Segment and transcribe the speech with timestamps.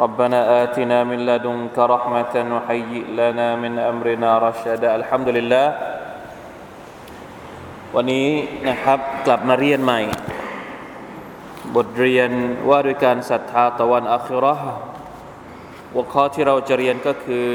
[0.00, 5.66] ربنا آتنا من لدنك رحمة وهيئ لنا من أمرنا رشدا الحمد لله
[7.96, 8.28] วันนี้
[8.68, 10.00] นะครับกลับมาเรียนใหม่
[11.76, 12.30] บทเรียน
[12.68, 14.56] ว่าด้วยการศรัทธาตะวันอัครา
[15.92, 17.48] หัวข้อที่เราจะเรียนก็คือ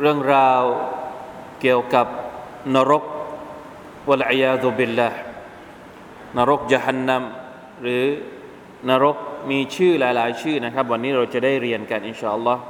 [0.00, 0.62] เรื่องราว
[1.60, 2.06] เกี่ยวกับ
[2.74, 3.04] นรก
[4.08, 5.10] วะลัยยาตุบิลละ
[6.36, 7.22] นรกจหันนัม
[7.82, 8.02] หรือ
[8.88, 9.16] นรก
[9.50, 12.62] มีชื่อหลาย ๆ ชื่อนะครับ วันนี้เราจะได้เรียนกันอินชาอัลลอฮ์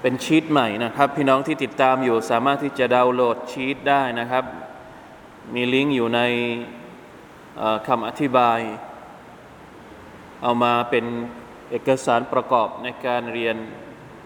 [0.00, 4.44] เป็นชีตใหม่นะครับ พี่น้องที่ติดตามอยู่สามารถที่จะดาวน์โหลดชีตได้นะครับ
[5.54, 6.20] มีลิงก์อยู่ใน
[7.86, 8.60] คำอธิบาย
[10.42, 11.04] เอามาเป็น
[11.70, 13.56] เอกสารประกอบในการเรียน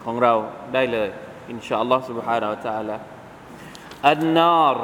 [0.03, 0.33] ของเรา
[0.73, 1.09] ได้เลย
[1.49, 2.97] อินชาอัลลอฮ์ سبحانه และ تعالى
[4.09, 4.79] อันนาร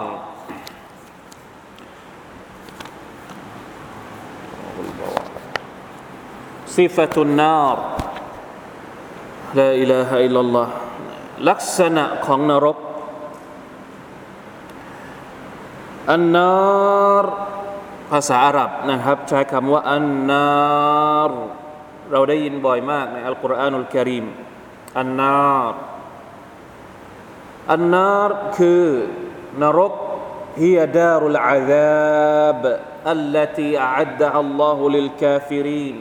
[6.78, 7.76] صفة النار
[9.60, 10.68] لا إله إلا الله
[11.50, 12.78] ลักษณะของนรก
[16.12, 17.26] อันนาร
[18.12, 21.32] ภาษาอาหรับนะครับ ใช้คำว่าอันนาร
[22.12, 24.26] เราได้ยินบ่อยมากในอัลกุรอานุลกิริม
[25.00, 25.74] อันนาร
[27.72, 28.84] อันนารคือ
[29.62, 29.94] นรก
[30.56, 35.96] هي دار العذاب التي أعدها الله للكافرين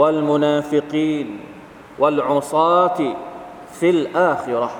[0.00, 1.28] والمنافقين
[2.00, 3.00] والعصاة
[3.78, 4.70] في الآخرة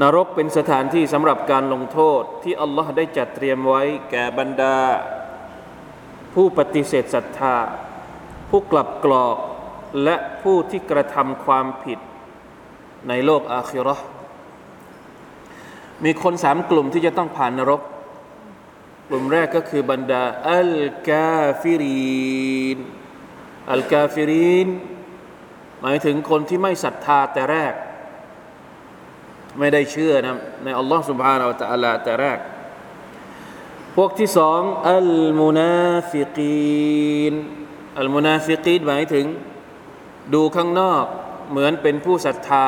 [0.00, 4.78] นรกเป็นสถานที่สำหรับการลงโทษที่อัลลอฮ์ได้จัดเตรียมไว้แก่บรรดา
[6.34, 7.56] ผู้ปฏิเสธศรัทธา
[8.50, 9.36] ผู้กลับกรอก
[10.04, 11.98] และผู้ที่กระทำความผิด
[13.08, 13.96] ในโลกอาคิรอ
[16.04, 17.82] มีคนสามกลุ่มที่จะต้องผ่านนรก
[19.08, 20.74] กลุ่มแรกก็คือบรรดา อัล
[21.08, 22.78] กาฟิรีน
[23.71, 24.67] อัลกาฟิริน
[25.81, 27.73] หมายถึงคนที่ไม่ศรัทธาแต่แรก
[29.59, 32.39] ไม่ได้เชื่อนะในอัลลอฮ์سبحانه وتعالىแต่แรก
[33.95, 34.61] พวกที่สอง
[34.91, 37.33] المنافقين
[37.99, 39.25] المنافقينหมายถึง
[40.33, 41.05] ดูข้างนอก
[41.51, 42.65] เหมือนเป็นผู้ศรัทธา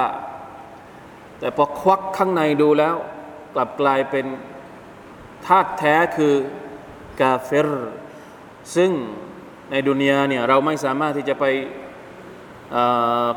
[1.40, 2.96] แต่พอควักข้างในดูแล้ว
[3.56, 4.26] กลับกลายเป็น
[5.46, 6.34] ธาตุแท้คือ
[7.22, 7.70] กาเฟร
[8.76, 8.92] ซึ่ง
[9.72, 11.46] ในดุนยาเนี่ยเราไม่สามารถที่จะไป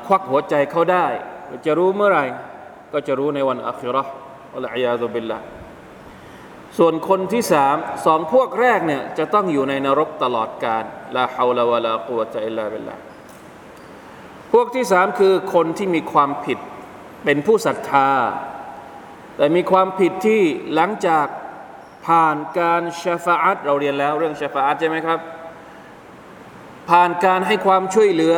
[0.06, 1.06] ควักหัวใจเขาได้
[1.66, 2.24] จะรู้เมื่อไหร่
[2.92, 4.02] ก็จะรู้ในวันอัครา
[4.56, 5.38] อัลอยาตุบิลละ
[6.78, 7.76] ส่วนคนที่สาม
[8.06, 10.84] สองพวกแรกเนี่ยจะต้องอยู่ในนรกตลอดกาล
[11.16, 12.96] ลาฮาวลาวะลากุวะตะอิลลาบิลละ
[14.52, 16.58] พวกที่สามคือคนที่มีความผิด
[17.24, 18.10] เป็นผู้ศรัทธา
[19.36, 20.42] แต่มีความผิดที่
[20.74, 21.26] หลังจาก
[22.06, 25.18] ผ่านการชฟาอัตเราเรียนแล้วเรื่องชฟาอัตใช่ไหมครับ
[26.92, 28.36] ผ่านการให้ความช่วยเหลือ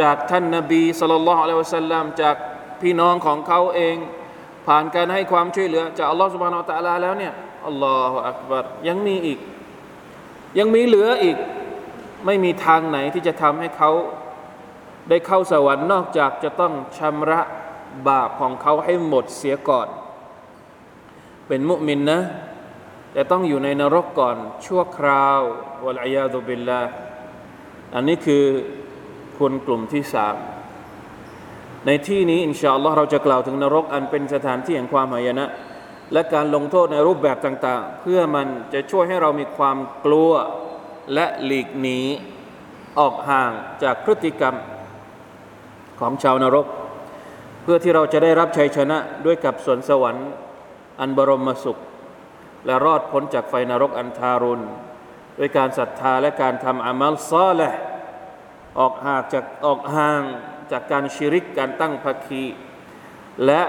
[0.00, 2.36] จากท่านนบีสุลต่านละอัลลอฮฺสัลลัมจาก
[2.80, 3.96] พี่น้องของเขาเอง
[4.66, 7.32] ผ่านการให้ความช่วยเหลือ จากอัลลอฮฺสุบฮานาอัลตะลาแล้วเนี่ย
[7.68, 9.38] อัลลอฮฺอักบัรยังมีอีก
[10.58, 11.36] ยังมีเหลืออีก
[12.26, 13.90] ไม่มีทางไหนที่จะทำให้เขา
[15.08, 17.40] ได้เข้าสวรรค์นอกจากจะต้องชำระ
[18.08, 19.88] บาปของเขาให้หมดเสียก่อน
[21.48, 22.20] เป็นมุมินนะ
[23.12, 24.36] แต่ต้องอยู่ในนรกก่อน
[24.66, 25.40] ชั่วคราว
[25.84, 26.82] วะลัยยาตุบิลลา
[27.94, 28.44] อันนี้คือ
[29.38, 30.36] คนกลุ่มที่สาม
[31.86, 35.44] ในที่นี้อินชาอัลลอฮ์เราจะกล่าวถึงนรกอันเป็นสถานที่แห่งความหายนะ
[36.12, 40.32] และการลงโทษในรูปแบบต่างๆ เพื่อมันจะช่วยให้เรามีความกลัว
[41.14, 42.00] และหลีกหนี
[42.98, 43.50] ออกห่าง
[43.82, 44.54] จากพฤติกรรม
[46.00, 46.66] ของชาวนรก
[47.62, 50.28] เพื่อที่เราจะได้รับชัยชนะด้วยกับสวนสวรรค์
[51.00, 51.80] อันบรมสุข
[52.66, 54.62] และรอดพ้นจากไฟนรกอันทารุณ
[55.38, 57.70] ด้วยการศรัทธาและการทำอามัลซอละ
[58.80, 60.22] ออกห่างจากออกห่าง
[60.72, 62.44] จากการชิริกการตั้งภาคี
[63.46, 63.62] และ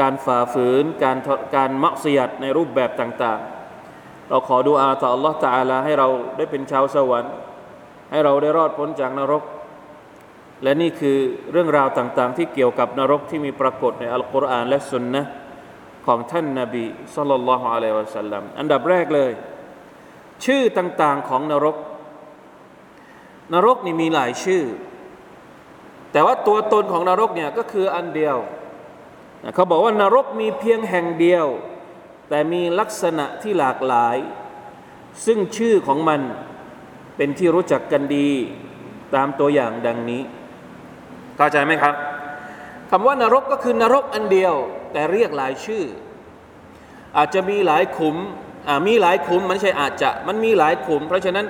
[0.00, 1.18] การฝ่าฝืนการ
[1.56, 7.34] การมักเสียดในรูปแบบต่างๆ เราขอดูอาต่อ Allah ตาลาให้เราได้เป็นชาวสวรรค์
[8.10, 9.42] ให้เราได้รอดพ้นจากนรก
[10.62, 11.18] และนี่คือ
[11.52, 15.22] เรื่องราวต่างๆ ที่เกี่ยวกับนรกที่มีปรากฏในอัลกุรอานและสุนนะ
[16.06, 16.84] ของท่านนาบี
[17.14, 19.30] สุลต่านละฮ์อะลัยฮิวะสัลลัมอันดับแรกเลย
[20.44, 21.76] ชื่อต่างๆของนรก
[23.52, 24.62] นรกนี่มีหลายชื่อ
[26.12, 28.36] แต่ว่าตัวตนของนรกเนี่ยก็คืออันเดียว
[29.54, 31.46] เขาบอกว่านรกมีเพียงแห่งเดียว
[32.28, 34.16] แต่มีลักษณะที่หลากหลาย
[35.26, 36.20] ซึ่งชื่อของมัน
[37.16, 38.30] เป็นที่รู้จักกันดี
[39.14, 40.22] ตามตัวอย่างดังนี้
[41.36, 41.94] เข้าใจไหมครับ
[42.90, 44.54] คำว่านรกก็คือนรกอันเดียว
[44.92, 45.84] แต่เรียกหลายชื่อ
[47.16, 48.16] อาจจะมีหลายขุม
[48.86, 51.46] มีหลายขุมมันใช่อาจจะมันมีหลายขุม เพราะฉะนั้น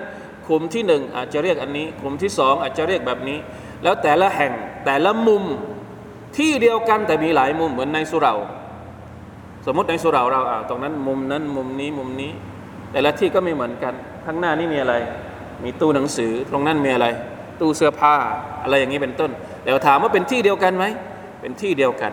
[0.47, 3.39] ขุมที่หนึ่งอาจจะเรียกอันนี้ขุมที่สองอาจจะเรียกแบบนี้
[3.83, 4.53] แล้วแต่ละแห่ง
[4.85, 5.45] แต่ละมุม
[6.39, 8.35] ที่เดียวกันแต่มีหลายมุมเหมือนในสุเรา
[9.67, 12.31] สมมติในสุเราเราอ่าตรงนั้นมุมนั้นมุมนี้มุมนี้
[12.93, 13.95] แต่ละที่ก็ไม่เหมือนกัน
[14.27, 14.95] ข้างหน้านี่มีอะไร
[15.65, 17.07] มีตู้หนังสือตรงนั้นมีอะไร
[17.61, 18.15] ตู้เสื้อผ้า
[18.63, 19.31] อะไรอย่างนี้เป็นต้น
[19.63, 20.85] แต่ถามว่าเป็นที่เดียวกันไหม
[21.41, 22.13] เป็นที่เดียวกัน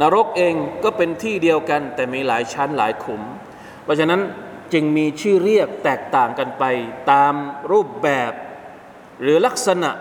[0.00, 3.22] นรกเองก็เป็นที่เดียวกัน แต่มีหลายชั้นหลายขุม
[3.83, 4.21] เพราะฉะนั้น
[4.73, 6.63] จึงมีชื่อเรียกแตกต่างกันไป
[7.11, 7.33] ตาม
[7.71, 8.31] รูปแบบ
[9.21, 9.91] หรือลักษณะ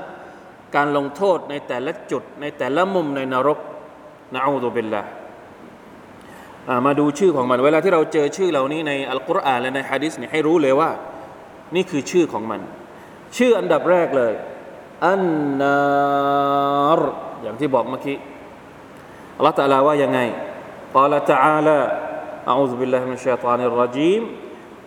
[0.76, 3.58] การลงโทษในแต่ละจุดในแต่ละมุมในนรก
[4.34, 5.02] นะอูตุบิลละ
[6.86, 10.90] มาดูชื่อของมัน เวลาที่เราเจอชื่อเหล่านี้ในอัลกุรอานและในฮะดิษเนี่ยให้รู้เลยว่า
[11.74, 12.60] นี่คือชื่อของมัน
[13.36, 14.34] ชื่ออันดับแรกเลย
[15.06, 15.22] อัน
[15.60, 15.78] นา
[17.00, 17.02] ร
[17.42, 18.18] อย่างที่บอกเมื่อกี้
[19.36, 20.20] อัลลอฮฺตะลาว่ายังไง
[20.94, 21.80] قال تعالى
[22.48, 24.22] أعوذ بالله من الشيطان الرجيم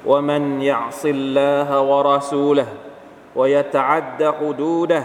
[0.05, 2.67] ومن يعص الله ورسوله
[3.35, 5.03] ويتعد حدوده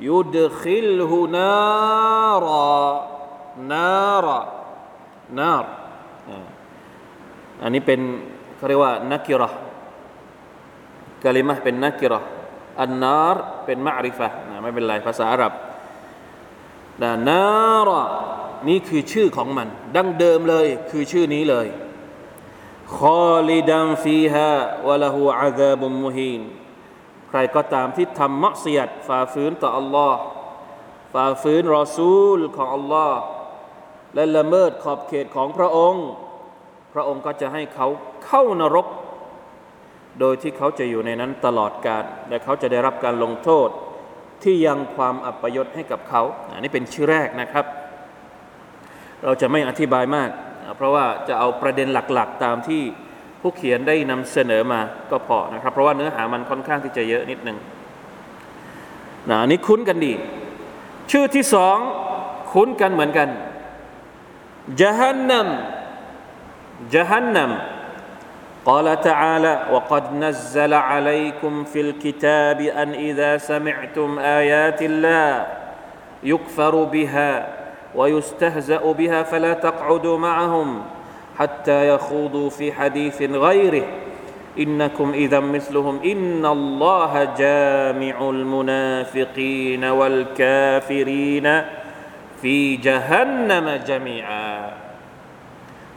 [0.00, 2.72] يدخله نارا
[3.58, 4.40] نارا
[5.32, 5.66] نار
[7.62, 8.00] อันนี้เป็น
[8.56, 9.48] เขาเรียกว่านักกิรอ
[11.24, 12.20] กะลิมะเป็นนักกิรอ
[12.80, 15.52] อันนารเป็นมะริฟะนะไม่เป็นไรภาษาอาหรับ
[17.02, 17.44] นะนา
[17.88, 17.90] ร
[18.67, 21.67] นี่คือชื่อของมัน ดั้งเดิมเลยคือชื่อนี้เลย
[22.97, 22.99] ค
[23.29, 24.51] อลิดัมฟีฮา
[24.87, 26.41] วะละหูอาซาบุมมุฮีน
[27.29, 30.19] ใครก็ตามที่ทำมักเสียดฝ่าฝืนต่ออัลลอฮ์
[31.13, 33.19] ฝ่าฝืนรอซูลของอัลลอฮ์
[34.13, 36.05] และละเมิดขอบเขตของพระองค์
[36.93, 37.87] พระองค์ก็จะให้เขา
[38.25, 38.87] เข้านรก
[40.19, 43.69] โดยที่เขาจะอยู่ในนั้นตลอดกาลและเขาจะได้รับการลงโทษ
[44.43, 46.21] ที่ยังความอัปยศให้กับเขา
[46.53, 47.65] อันนี้เป็นชื่อแรกนะครับ
[49.26, 50.30] เราจะไม่อธิบายมาก
[50.76, 52.82] เพราะว่าจะเอาประเด็นหลักๆ ตามที่
[53.40, 54.80] ผู้เขียนได้นำเสนอมา
[55.10, 57.58] ก็พอนะครับ เพราะว่าเนื้อหามันค่อนข้างที่จะเยอะนิดนึง
[59.30, 60.12] นะนี่คุ้นกันดี
[61.10, 61.76] ชื่อที่สอง
[62.52, 63.28] คุ้นกันเหมือนกัน
[64.80, 65.48] จฮันนัม
[66.94, 67.52] จฮันนัม
[68.64, 75.46] قال تعالى وقد نزل عليكم في الكتاب أن إذا سمعتم آيات الله
[76.22, 77.55] يكفر بها
[77.96, 80.82] ويستهزأ بها فلا تقعدوا معهم
[81.38, 83.84] حتى يخوضوا في حديث غيره
[84.58, 91.62] إنكم إذا مثلهم إن الله جامع المنافقين والكافرين
[92.42, 94.82] في جهنم جميعا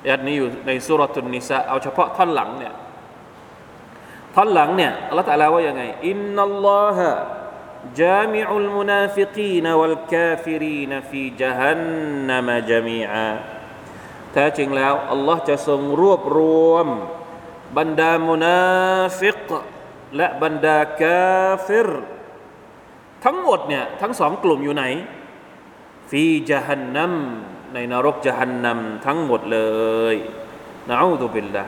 [0.09, 2.73] ยัดนี้อยู่ในสุรตุนนิสาเอาเฉพาะท่อนหลังเนี่ย
[4.35, 7.09] ท่อนหลังเนี่ยอัลลอฮฺตะลาว่ายังไงอินนัลลอฮะ
[8.01, 13.29] جامع المنافقين والكافرين في جهنم جميعا
[14.33, 16.87] แท้จริงแล้วอัลลอฮ์จะทรงรวบรวม
[17.77, 18.61] บรรดามุนา
[19.19, 19.47] ฟิก
[20.17, 21.89] และบรรดากาฟิร
[23.25, 24.83] ทั้งหมดเนี่ยทั้งสองกลุ่มอยู่ไหน
[26.09, 27.13] ฟีจฮันนัม
[27.73, 29.59] ในนรกจฮันนัมทั้งหมดเล
[30.13, 30.15] ย
[30.89, 31.63] นะอูตุบิลละ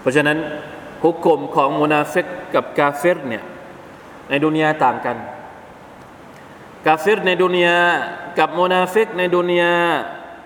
[0.00, 0.38] เพราะฉะนั้น
[1.04, 3.44] ฮุกกลมของมุนาฟิกกับกาเฟรเนี่ย
[4.29, 5.17] ในดุนยาต่างกัน
[6.85, 7.77] กาเฟรในดุนยา
[8.39, 9.73] กับมุนาฟิกในดุนยา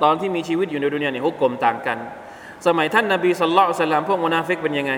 [0.03, 1.97] ตอนที่มีชีวิตอยู่ในดุนยาเนี่ยحكمต่างกัน
[2.65, 4.93] สมัยท่านนาบีصلى الله عليه وسلمพวกมุนาฟิกเป็นยังไง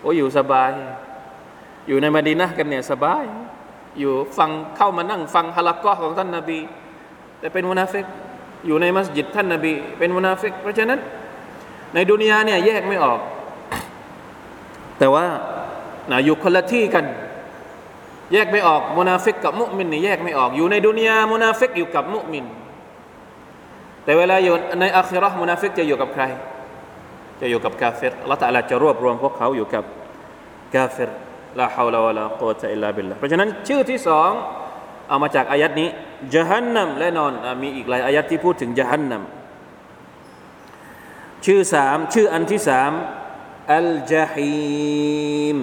[0.00, 0.70] โอ้อยู่สบาย
[1.88, 3.24] อยู่ในมะดีนะฮ์กันเนี่ยสบาย
[3.98, 6.58] อยู่ฟังเข้ามานั่งฟังحلقةของท่านนาบี
[7.38, 8.04] แต่เป็นมุนาฟิก
[8.66, 11.00] อยู่ในมัสยิดท่านนาบี เป็นมุนาฟิกเพราะฉะนั้น
[11.94, 13.20] ในดุนยาเนี่ยแยกไม่ออก
[14.98, 15.24] แต่ว่า
[16.10, 17.04] นะอยู่คนละที่กัน
[18.32, 22.44] แยกไม่ออกมุนาฟิกกับมุมินนี่แยกไม่ออกอยู่ในดุนยามุนาฟิกอยู่กับมุมิน
[24.04, 26.24] แต่เวลาอยู่ในอาคิเราะฮ์มุนาฟิกจะอยู่กับใคร
[27.40, 29.84] จะอยู่กับกาเฟรอัลลอฮฺتعالىจะรวบรวมพวกเขาอยู่กับ
[30.74, 31.10] กาเฟร
[31.58, 34.30] لا حول ولا قوة إلا باللهเพราะฉะนั้นชื่อที่สอง
[35.08, 35.88] เอามาจากอายัดนี้
[36.34, 39.22] จฮันนัมและนอนมีอีกหลายอายัดที่พูดถึงจฮันนัม
[41.44, 42.92] ชื่อสามชื่ออันที่สาม
[43.74, 45.58] อัลจฮีม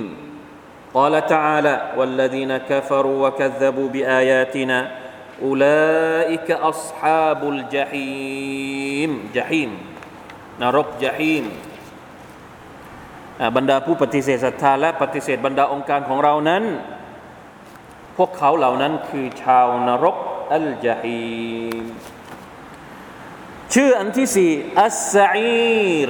[0.94, 4.78] قال تعالى والذين كفروا وكذبوا بآياتنا
[5.42, 9.70] أولئك أصحاب الجحيم جحيم
[10.62, 11.44] นรกยะฮีม
[13.56, 16.64] บรรดาผู้ปฏิเสธศรัทธาและปฏิเสธบรรดาองค์การของเรานั้น
[18.16, 20.16] พวกเขาเหล่านั้นคือชาวนรก
[20.54, 21.20] อัลจาฮี
[21.82, 21.84] ม
[23.74, 24.50] ชื่ออันที่สี่
[24.80, 26.08] อัสซีร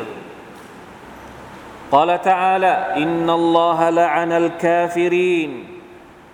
[1.94, 5.50] قال تعالى إن الله لعن الكافرين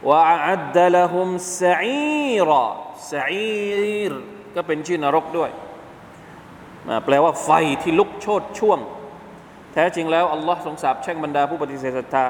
[0.03, 2.67] وأعد لهم سعيرا
[3.13, 4.13] سعير
[4.57, 5.51] ก็เป็นชื่อนรกด้วย
[7.05, 7.51] แปลว่าไฟ
[7.83, 8.79] ที่ลุกโชนช่วง
[9.73, 12.27] แท้จริงแล้วอัลลอฮ์ทรงสาบแช่งบรรดาผู้ปฏิเสธศรัทธา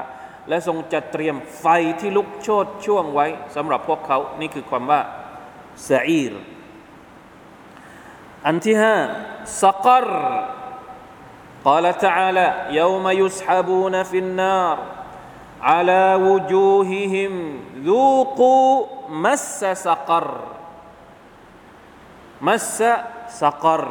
[0.49, 1.65] และทรงจัดเตรียมไฟ
[1.99, 5.01] ที่ลุกโชนช่วงไว้สำหรับพวกเขา นี่คือความว่า
[5.89, 6.33] สอีร
[8.45, 8.95] อันที่ห้า
[9.63, 10.05] สักร
[11.65, 14.77] قال تعالى يوم يسحبون في النار
[15.61, 17.33] على وجوههم
[17.81, 20.27] ذوقوا مس سقر
[22.41, 22.83] مس
[23.41, 23.83] سقر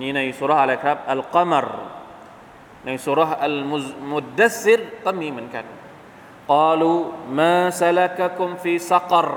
[0.00, 1.66] นี่ในสุราอะไรครับอัลกัมร
[2.86, 3.56] ในสุราอัล
[4.12, 5.66] มุดดัสซิรก็มีเหมือนกัน
[6.54, 6.98] قالوا
[7.38, 9.28] ما سلككم في سقر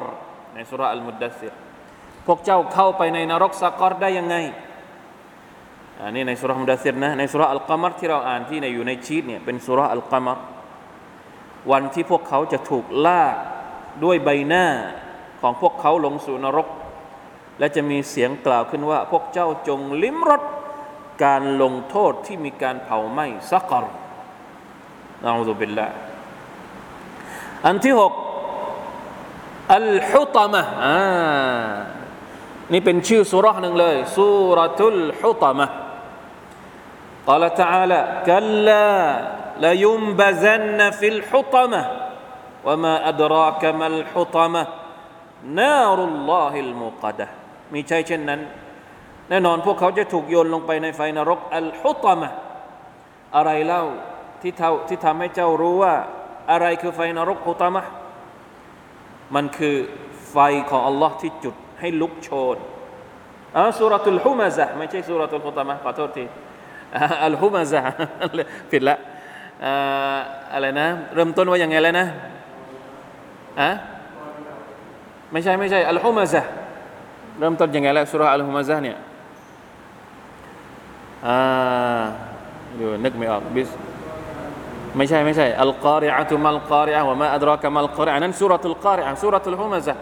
[0.54, 1.54] ในสุราอัลมุดดัสซิร
[2.26, 4.36] พวกเจ้าเข้าไปในนรกสักรได้ยังไง
[6.03, 10.39] อันนี้ในสุรามุดัสซิรนะในสุราอัลกัมรที่เราอ่านที่ในอยู่ในชีตเนี่ยเป็นสุราอัลกัมร
[11.71, 13.37] วันที่พวกเขาจะถูกลาก
[14.05, 14.67] ด้วยใบหน้า
[15.41, 16.69] ของพวกเขาลงสู่นรก
[17.59, 20.43] และจะมีเสียงกล่าวขึ้นว่า พวกเจ้าจงลิ้มรส
[21.25, 23.85] การลงโทษที่มีการเผาไหม้سقر
[25.23, 25.87] نعوذ بالله
[27.67, 28.13] อันที่หก
[29.77, 31.73] الحطمةอ่า
[32.73, 35.67] นี่เป็นชื่อซูเราะฮ์หนึ่งเลยسورة الحطمة
[37.30, 38.88] قال تعالى كلا
[39.66, 41.82] لينبذن في الحطمة
[42.66, 44.64] وما أدراك ما الحطمة
[45.44, 47.28] نار الله الموقدة
[47.74, 48.42] มีใช่เช่นนั้น
[49.30, 52.30] แน่นอนพวกเขาจะถูกโยนลงไปในไฟนรกอัลฮุตมะ
[53.36, 53.84] อะไรเล่า
[54.42, 55.94] ที่เท่าที่ทำให้เจ้ารู้ว่า
[56.52, 57.84] อะไรคือไฟนรกฮุตมะ
[59.36, 59.76] มันคือ
[60.32, 60.38] ไฟ
[60.70, 62.58] ของอัลลอฮ์ที่จุดให้ลุกโชน
[63.56, 66.26] อ่าสุรทุลฮุมะซะไม่ใช่สุรทุลฮุตมะขอโทษที
[67.26, 67.82] อัลฮุมะซะ
[68.72, 68.98] ผิดละ
[70.54, 72.08] อะไรนะ เริ่มต้นว่ายังไงแล้วนะ
[73.62, 73.72] อะ
[75.32, 76.42] ไม่ใช่ไม่ใช่อัลฮุมะซะ
[77.40, 78.98] เริ่มต้นยังไงแล้วสุราอัลฮุมะซะเนี่ย
[81.28, 82.02] อ่า
[82.78, 83.70] อยู่นึกไม่ออกบิส
[84.98, 89.94] ไม่ใช่ไม่ใช่อัลกอริอะตุมัลกอริอะวะมาอัดรอกะมัลกอริอะนั้นสุรทุลกอริอะสุรทุลฮุมะซะ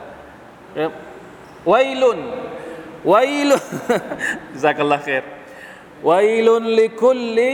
[1.72, 2.20] วัยลุน
[3.14, 3.64] วัยลุน
[4.56, 5.24] جزاك الله خير
[6.11, 7.51] วัยลุนลิคุลลิ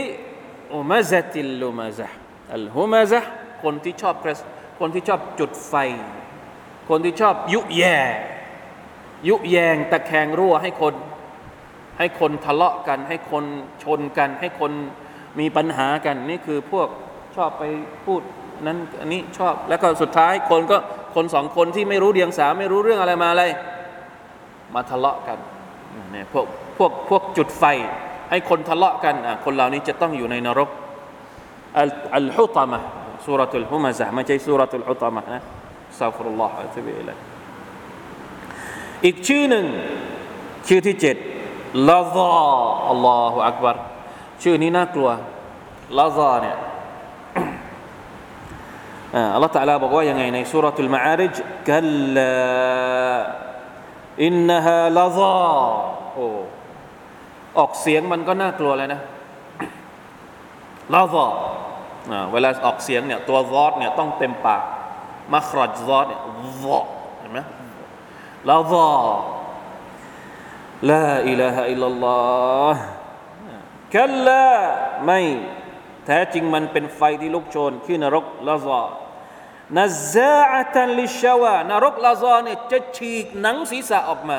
[0.75, 2.07] อุมาซะติลลุมาซะ
[2.53, 3.19] อัฮุมาซะ
[3.63, 4.15] คนที่ชอบ
[4.79, 5.73] คนที่ชอบจุดไฟ
[6.89, 7.97] คนที่ชอบยุแย่
[9.27, 10.93] ยุแยงตะแคงรั่วให้คน
[11.97, 13.45] ให้คนทะเลาะกัน ให้คน
[13.83, 14.71] ชนกัน ให้คน
[15.39, 16.87] มีปัญหากัน นี่คือพวก
[17.35, 17.63] ชอบไป
[18.05, 18.21] พูด
[18.67, 20.77] นั้นอันนี้ชอบแล้วก็สุดท้ายคนก็
[21.15, 23.43] คนสองคนที่ไม่รู้เดียงสาไม่รู้เรื่องอะไรมาอะไร
[24.73, 25.37] มาทะเลาะกัน
[26.11, 26.45] เนี่ยพวก
[26.77, 27.63] พวกพวกจุดไฟ
[28.29, 30.69] ให้คนทะเลาะกันคนเหล่านี้จะต้องอยู่ในนรก
[32.17, 32.79] อัลฮุตามะ
[33.25, 35.39] สุรทุลฮุมะซะไม่ใช่สุรทุลฮุตามะนะ
[35.99, 36.69] ซาฟุรุลลอฮฺอัล
[37.09, 37.17] ลอฮฺ
[39.05, 39.65] อีกชื่อหนึ่ง
[40.67, 41.15] ชื่อที่เจ็ด
[41.89, 43.75] ลาซาอัลลอฮฺอักบาร
[44.43, 45.09] ชื่อนี้น่ากลัว
[45.99, 46.57] ลาซาเนี่ย
[49.33, 51.35] อัลลอฮฺตะลาบอกว่ายังไงในสุรทุลมาอาริจ
[51.69, 52.31] กัลลา
[54.25, 55.59] อินนฮาลาซา
[56.15, 56.25] โอ้
[57.59, 59.01] ออกเสียงมันก็น่ากลัวเลยนะ
[60.93, 61.27] ลาซา
[62.31, 64.63] เวลาออกเสียงเนี่ยตัวซอดเนี่ยต้องเต็มปาก
[65.33, 66.21] มัครจซอดเนี่ย
[66.63, 66.79] ซอ
[67.19, 67.39] เห็นไหม
[68.49, 68.89] ลาซา
[70.89, 72.19] ลาอิลาฮะอิลลัลลอ
[72.73, 72.83] ฮ์
[73.93, 74.45] คัลลา
[75.05, 75.19] ไม่
[76.05, 78.83] แท้จริงมันเป็นไฟที่ลุกโชนคือนรกลาซา
[79.77, 84.37] นัซาอัตันลิชาวานรกลาซาเนี่ยจะฉีกหนังศีรษะออกมา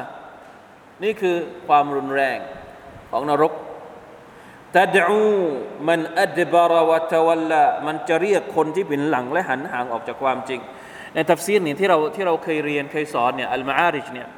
[1.03, 1.37] นี่คือ
[1.67, 2.39] ความรุนแรง
[3.11, 3.53] ของนรก
[4.77, 5.23] ตัดอู
[5.89, 10.61] มันอัดบารวะตวัลละมันจะเรียกคนที่เป็นหลังและหันห่างออกจากความจริง
[11.15, 14.29] ในทัฟซีรนี่ที่เราที่เราเคยเรียนเคยสอนเนี่ยอัลมาอาริชเนี่ย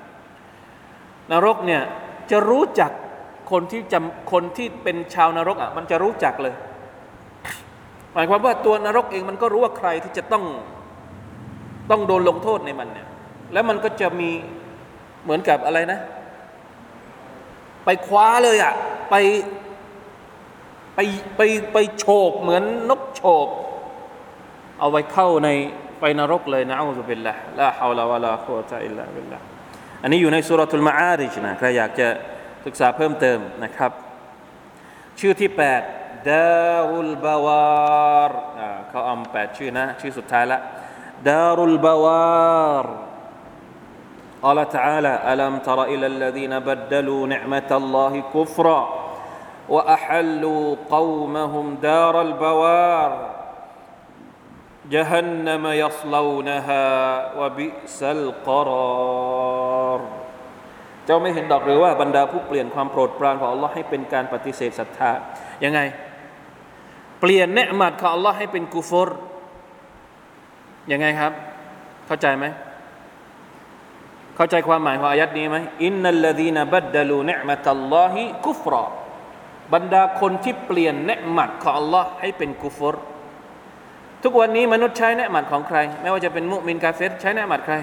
[1.33, 1.83] นรกเนี่ย
[2.31, 2.91] จะรู้จัก
[3.51, 6.55] คนที่จำคนที่เป็นชาวนรกอะมันจะรู้จักเลย
[8.13, 10.45] หมายความว่าตัวนรกเองมันก็รู้ว่าใครที่จะต้อง
[11.91, 13.09] ต้องโดนลงโทษในมันเนี่ย
[13.53, 14.31] แล้วมันก็จะมี
[15.25, 16.01] เหมือนกับอะไรนะ
[17.85, 18.75] ไปคว้าเลยอะ่ะ
[19.11, 19.15] ไป
[20.95, 21.01] ไป
[21.37, 21.41] ไป
[21.73, 23.49] ไปโฉบเหมือนนกโฉบ
[24.79, 25.49] เอาไว้เข้าใน
[25.99, 29.39] ไฟนรกเลยนะอัลลอฮฺบิลละลาฮาวลาวะลาคุตะอิลลาบิลละ
[30.03, 32.09] อันนี้อยู่ในสุรทูลมาอาริจนะใครอยากจะ
[32.67, 33.93] ศึกษาเพิ่มเติมนะครับ
[35.21, 35.51] ชื่อที่
[35.91, 38.33] 8ดารุลบาวาร
[38.89, 40.59] เขาเอาแปดชื่อนะ ชื่อสุดท้ายละ
[41.29, 42.87] ดารุลบาวาร
[44.44, 48.82] قال تعالى ألم تر إلى الذين بدلوا نعمة الله كفرا
[49.70, 53.12] وأحلوا قومهم دار البوار
[54.90, 56.86] جهنم يصلونها
[57.40, 60.02] وبئس القرار
[61.06, 65.12] เจ้าไม่เห็นดอกหรือว่าบรรดาผู้เปลี่ยนความโปรดปรานของ Allah ให้เป็นการปฏิเสธศรัทธา
[65.64, 65.80] ยังไง
[67.22, 69.10] เปลี่ยนเนืมัดของ Allah ให้เป็นกุฟร
[70.92, 71.34] ยังไงครับ
[72.08, 72.46] เข้าใจไหม
[74.37, 78.83] เข้าใจความหมายของอายัดนี้ไหมอินนัลลดีนบัดดลูเนืมัตัลลอฮิกุฟรอ
[79.75, 82.95] บรรดาคนที่เปลี่ยนเนืมัดของ Allah ให้เป็นกุฟร
[84.23, 87.75] ทุกวันนี้มนุษย์ใช้เนืมัดของใคร ไม่ว่าจะเป็นมุมินกาเฟรใช้เนืมัดใคร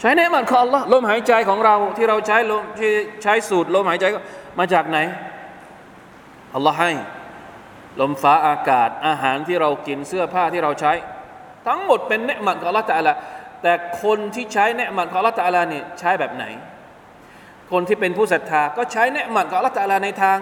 [0.00, 2.90] ใช้เนืมัดของ Allah ลมหายใจของเราที่เราใช้ลมที่
[3.22, 4.04] ใช้สูตรลมหายใจ
[4.58, 4.98] มาจากไหน
[6.56, 6.92] Allah ให้
[8.00, 10.92] ลมฟ้าอากาศอาหารที่เรากินเสื้อผ้าที่เราใช้
[11.66, 13.14] ทั้งหมดเป็นเนืมัดของ Allah แต่ละ
[13.65, 13.73] แต่
[14.03, 16.45] คนที่ใช้เนืมัดของ Allah แต่ละเนี่ยใช้แบบไหน
[17.71, 20.39] คนที่เป็นผู้ศรัทธา ก็ใช้เนืมัดของ Allah แต่ละในทาง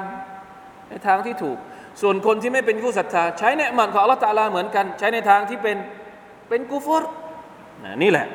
[0.89, 1.57] ในทางที่ถูก
[2.01, 5.77] ส่วนคนที่ไม่เป็นผู้ศรัทธา ใช้เนืมัดของ Allah แต่ละเหมือนกัน ใช้ในทางที่เป็น
[6.49, 7.03] เป็นกุฟร
[8.03, 8.27] นี่แหละ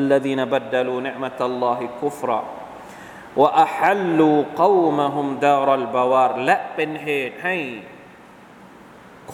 [0.00, 2.40] الذين بدلوا نعمة الله كفرا
[3.40, 7.56] وأحلوا قومهم دار البوار และเป็นเหตุให้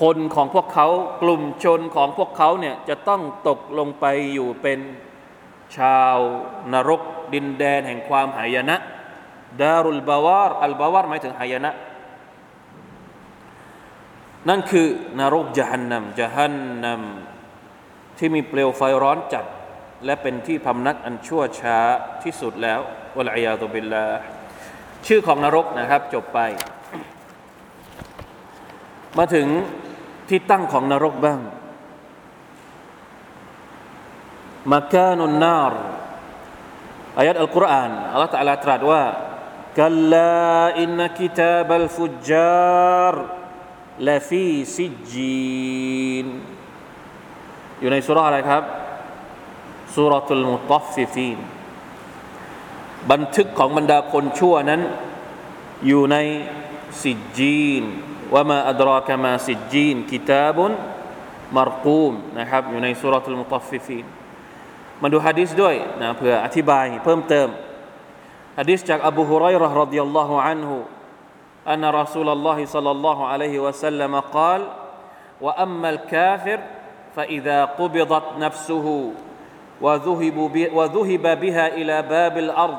[0.02, 0.88] คนของพวกเขา
[1.22, 4.80] กลุ่มชนของพวกเขาเนี่ยจะต้องตกลงไปอยู่เป็น
[5.78, 6.18] ชาว
[6.74, 7.02] นรก
[7.34, 8.76] ดินแดนแห่งความหายนะ
[9.62, 11.72] ดารุลบาวารอัลบาวารหมายถึงหายนะ
[14.50, 14.88] นั่นคือ
[15.20, 19.46] นรกจหันนำจหันนำที่มีเปลวไฟร้อนจัด
[20.06, 21.78] และเป็นที่พำนักอันชั่วช้า
[22.24, 22.80] ที่สุดแล้ว
[23.18, 24.08] วะลัยยาตุบิลลา
[25.08, 26.40] ชื่อของนรกนะครับจบไป
[29.18, 29.48] มาถึง
[30.30, 31.40] ที่ตั้งของนรกบ้าง
[34.72, 35.74] มาคานุนนาร
[37.18, 39.04] อายัดอัลกุรอานอัลลอฮฺตรัสตรัสว่า
[39.80, 42.32] كلا إن كتاب الفجار
[43.04, 46.26] لفي سجين
[47.80, 48.64] อยู่ในซูเราะฮ์อะไรครับ
[49.96, 51.40] سورة المطففين
[53.12, 54.82] บันทึกของบรรดาคนชั่วนั้น
[55.88, 56.18] อยู่ใน
[57.02, 57.84] سجين
[58.35, 60.73] ว่ามาอัดรากมาสิจีนกิตาบุน
[61.57, 64.05] มารกูมนะครับอยู่ในสุรทุลมุตัฟฟิฟีน
[65.03, 67.49] มาดูฮะดิษด้วยนะเพื่ออธิบายเพิ่มเติม
[68.59, 70.79] ฮะดิษจากอบูฮุไรร์รดิยัลลอฮุอันฮุ
[71.69, 74.69] أن رسول الله صلى الله عليه وسلم قال
[75.41, 76.61] وأما الكافر
[77.17, 79.13] فإذا قبضت نفسه
[79.81, 80.37] وذهب,
[80.73, 82.79] وذهب بها إلى باب الأرض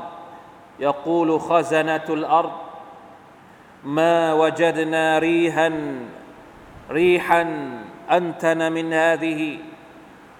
[0.80, 2.52] يقول خزنة الأرض
[3.86, 5.70] ما وجدنا ريحا
[6.92, 7.44] ريحا
[8.12, 9.42] أنتن من هذه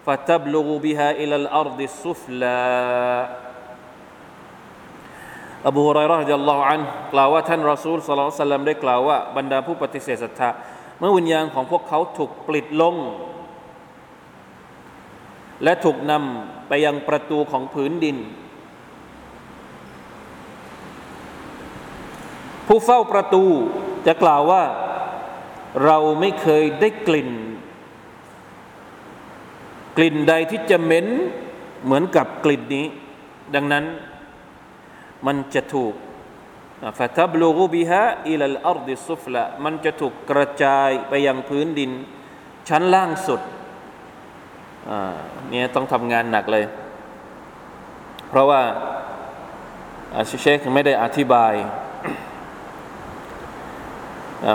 [0.06, 2.66] فتبلغ بها إلى الأرض السفلى
[5.70, 6.82] อบูฮุไรรอฮ์จัลลอฮุอัน
[7.14, 10.50] กล่าวว่าท่านรอซูลสลลัลสลัมได้กล่าวว่าบรรดาผู้ปฏิเสธศรัทธา
[11.00, 12.96] เมื่อวิญญาณของพวกเขาถูกปลิดลง
[15.64, 18.18] และถูกนำไปยังประตูของผืนดิน
[22.73, 23.45] ผู้เฝ้าประตู
[24.07, 24.63] จะกล่าวว่า
[25.85, 27.31] เราไม่เคยได้กลิ่น
[29.97, 31.07] กลิ่นใดที่จะเหม็น
[31.85, 32.87] เหมือนกับกลิ่นนี้
[33.55, 33.85] ดังนั้น
[35.27, 35.95] มันจะถูก
[36.99, 41.91] ฟาทับลูกูบิฮะอิลลอัรดิซุฟละมันจะถูกกระจายไปยังพื้นดิน
[42.69, 43.41] ชั้นล่างสุด
[45.49, 46.65] เนี่ยต้องทำงานหนักเลย
[48.29, 48.63] เพราะว่า
[50.17, 51.55] อาชิเชคไม่ได้อธิบาย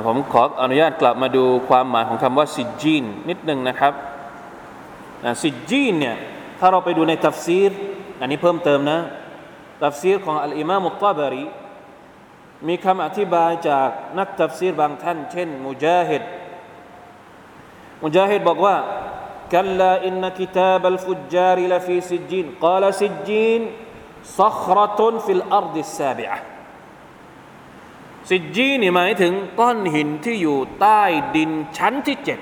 [0.06, 3.94] ผมขออนุญาตกลับมาดูความหมายของคำว่าซิจีนนิดนึงนะครับ
[5.42, 6.16] ซิจีนเนี่ย
[6.60, 7.72] ถ้าเราไปดูในตัฟซีร
[8.20, 9.00] อันนี้เพิ่มเติมนะ
[9.84, 11.46] ตัฟซีรของอัลอิมามุตตาบรี
[12.68, 16.24] มีคำอธิบายจากนักตัฟซีรบางท่าน เช่น มุจาฮิด
[18.04, 18.76] มุจาฮิดบอกว่า
[19.54, 23.62] كلا إن كتاب الفجار لفي سجين قال سجين
[24.40, 26.55] صخرة في الأرض السابعة
[28.57, 31.03] จีนี่หมายถึงก้อนหินที่อยู่ใต้
[31.37, 32.39] ดินชั้นที่เจ็ด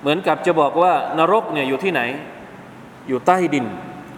[0.00, 3.66] เหมือนกับจะบอกว่า นรกเนี่ยอยู่ที่ไหน อ อยู่ใต้ดิน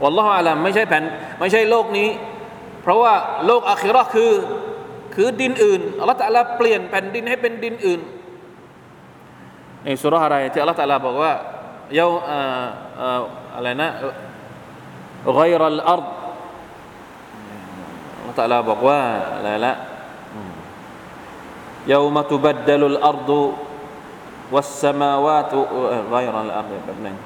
[0.03, 1.05] วัลลอฮฺอาลัมไม่ใช่แผ่น
[1.39, 2.09] ไม่ใช่โลกนี้
[2.83, 3.15] เพราะว่า
[3.47, 4.33] โลกอาคิรอคือ
[5.15, 8.01] คือดินอื่นอัลลอฮฺตะลาเปลี่ยนแผ่นดินให้เป็นดินอื่น
[9.85, 11.33] ในสุราอะไรที่อัลลอฮฺตะลาบอกว่า
[11.95, 12.07] เยา
[13.57, 13.91] อะไรนะ
[15.39, 16.07] غير الأرض
[18.19, 19.01] อัลลอฮฺตะลาบอกว่า
[19.37, 19.75] อะไรละ
[21.87, 23.31] يوم تبدل الأرض
[24.53, 25.53] والسماوات
[26.15, 27.17] غير الأرض แบบนึง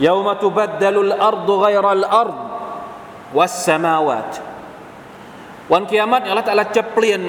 [0.00, 2.38] يوم تبدل الأرض غير الأرض
[3.36, 4.32] والسماوات
[5.72, 7.22] วันกิยามัตอัลลอฮฺตะลาจะเปลี่ยน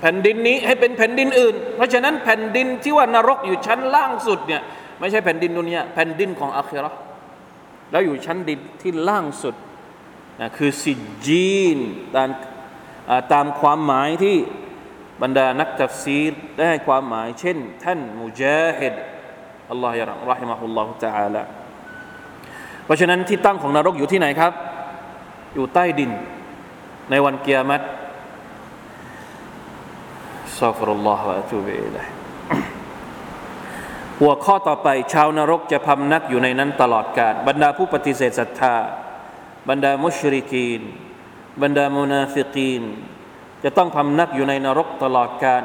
[0.00, 4.62] แผ่นดินนี้ให้เป็นแผ่นดินอื่น เพราะฉะนั้นแผ่นดินที่ว่านรกอยู่ชั้นล่างสุดเนี่ย
[5.00, 6.90] ไม่ใช่แผ่นดินดุนยาแผ่นดินของอาคิรอ
[7.90, 9.54] แล้วอยู่ชั้นดินที่ล่างสุด
[10.40, 10.92] นะคือสิ
[11.26, 11.78] จีน
[12.14, 12.28] ตาม
[13.32, 14.36] ตามความหมายที่
[15.22, 18.94] บรรดานักตัฟซีรได้ให้ความหมาย เช่น ท่านมุจาฮิด
[19.70, 21.42] อัลลอฮฺยรหิมะฮุลลอฮฺ تعالى
[22.84, 24.52] เพราะฉะนั้นที่ตั้งของนรกอยู่ที่ไหนครับ
[25.54, 26.10] อยู่ใต้ดิน
[27.10, 27.84] ในวันเกียรติ
[30.60, 31.02] สัฟรุล
[34.21, 38.75] หัวข้อต่อไปชาวนรกจะพำนักอยู่ในนั้นตลอดกาลบรรดาผู้ปฏิเสธศรัทธา
[39.69, 40.81] บรรดามุชริกีน
[41.61, 42.83] บรรดามุนาฟิกีน
[43.63, 45.63] จะต้องพำนักอยู่ในนรกตลอดกาล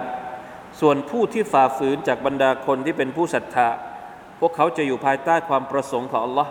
[0.81, 3.69] ส่วนผู้ที่ฝ่าฝืนจากบรรดาคนที่เป็นผู้ศรัทธา
[4.41, 6.49] พวกเขาจะอยู่ภายใต้ความประสงค์ของ Allah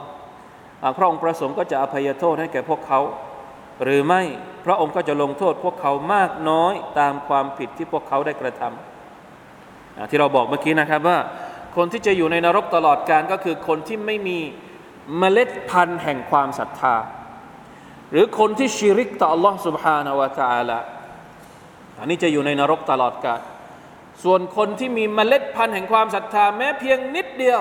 [0.97, 2.99] พระองค์ประสงค์ก็จะอภัยโทษให้แก่พวกเขา
[3.83, 4.21] หรือไม่
[4.65, 11.17] พระองค์ก็จะลงโทษพวกเขามากน้อยตามความผิดที่พวกเขาได้กระทำที่เราบอกเมื่อกี้นะครับว่า
[11.76, 14.38] คนที่จะอยู่ในนรกตลอดการก็คือคนที่ไม่มี
[15.18, 16.96] เมล็ดพันธุ์แห่งความศรัทธา
[18.10, 20.78] หรือคนที่ชิริกต่อ Allah سبحانه และ تعالى
[21.98, 23.40] อันนี้จะอยู่ในนรกตลอดกาล
[24.22, 27.60] ส่วนคนที่มีเมล็ดพันธุ์แห่งความศรัทธา แม้เพียงนิดเดียว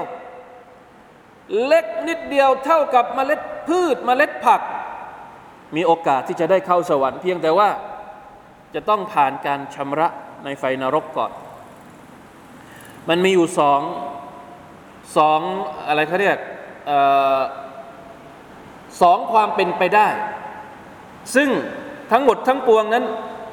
[1.65, 4.61] เล็กนิดเดียวเท่ากับเมล็ดพืช เมล็ดผัก
[5.75, 7.69] มีโอกาสที่จะได้เข้าสวรรค์เพียงแต่ว่า
[8.75, 10.07] จะต้องผ่านการชำระ
[10.45, 11.31] ในไฟนรกก่อน
[13.09, 13.81] มันมีอยู่สอง
[15.17, 15.39] สอง
[15.87, 16.37] อะไรเขาเรียก
[19.01, 20.07] สองความเป็นไปได้
[21.35, 21.49] ซึ่ง
[22.11, 23.05] ทั้งหมดทั้งปวงนั้น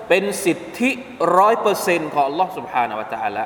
[0.09, 0.91] เป็นสิทธิ
[1.39, 3.45] ร้อยเปอร์เซนต์ของ Allah سبحانه และ تعالى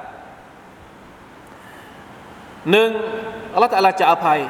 [2.71, 2.91] หนึ่ง
[3.55, 4.41] อัลลอฮฺตะลาจะอภัย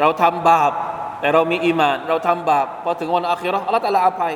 [0.00, 0.72] เราทำบาป
[1.20, 4.34] แต่เรามีอีมาน เราทำบาปพอถึงวันอาคิรออัลลอฮฺตะลาอภัย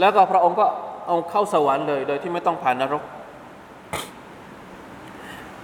[0.00, 0.66] แล้วก็พระองค์ก็
[1.06, 3.02] เอาเข้าสวรรค์เลย โดยที่ไม่ต้องผ่านนรก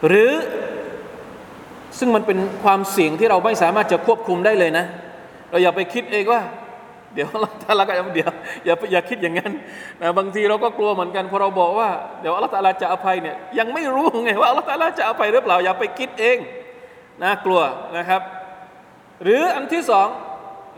[0.07, 0.31] หรือ
[1.99, 4.85] ซึ่งมันเป็นความเสี่ยงที่เราไม่สามารถจะควบคุมได้เลยนะ
[5.49, 6.41] เราอย่าไปคิดเองว่า
[7.13, 8.29] เดี๋ยวเราถ้าเราก็เดี๋ยว
[8.65, 9.51] อย่าอย่าคิดอย่างนั้น
[10.01, 11.89] นะบางทีเราก็กลัวเหมือนกันพอเราบอกว่า
[12.21, 16.37] เดี๋ยวอัลลอฮฺตาลาจะอภัยเนี่ยยังไม่รู้ไงว่าอัลลอฮฺตาลาจะอภัยหรือเปล่าอย่าไปคิดเอง
[17.23, 17.61] นะกลัว
[17.97, 18.21] นะครับ
[19.23, 20.07] หรืออันที่สอง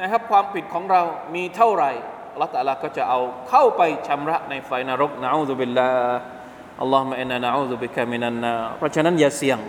[0.02, 1.02] นะครับความผิดของเรา
[1.36, 1.92] มีเท่าไหร่
[2.34, 5.90] อัลลอฮฺตาลาก็จะเอาเข้าไปชำระในไฟนรกนะอูซุบิลลา
[6.82, 9.60] อัลลอฮฺมะอินนานะอูซุบิกะมินันนาเพราะฉะนั้นอย่าเสี่ยง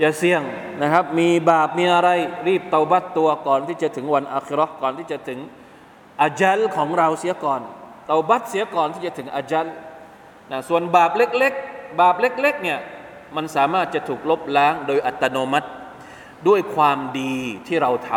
[0.00, 0.42] อย่าเสี่ยง
[0.82, 2.10] นะครับ มีบาปมีอะไร
[2.46, 5.38] รีบเตาบัตตัวก่อนที่จะถึงวันอัคราก่อนที่จะถึง
[6.22, 7.60] อาจัลของเราเสียก่อน
[8.06, 9.66] เตาบัตเสียก่อนที่จะถึงอาจัล
[10.50, 12.78] นะส่วนบาปเล็กๆ บาปเล็กๆเนี่ย
[13.36, 15.68] มันสามารถจะถูกลบล้างโดยอัตโนมัติ
[16.48, 17.34] ด้วยความดี
[17.66, 18.10] ที่เราท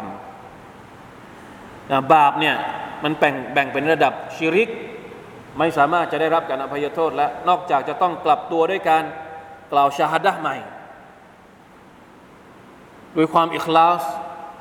[0.71, 2.55] ำนะบาปเนี่ย
[3.03, 4.69] มันแบ่งแบ่งเป็นระดับชิริก
[5.57, 9.03] ไม่สามารถจะได้รับการอภัยโทษและนอกจากจะต้องกลับตัวด้วยการ
[9.71, 10.55] กล่าวชาฮัดะใหม่
[13.17, 14.03] ด้วยความอิคลาส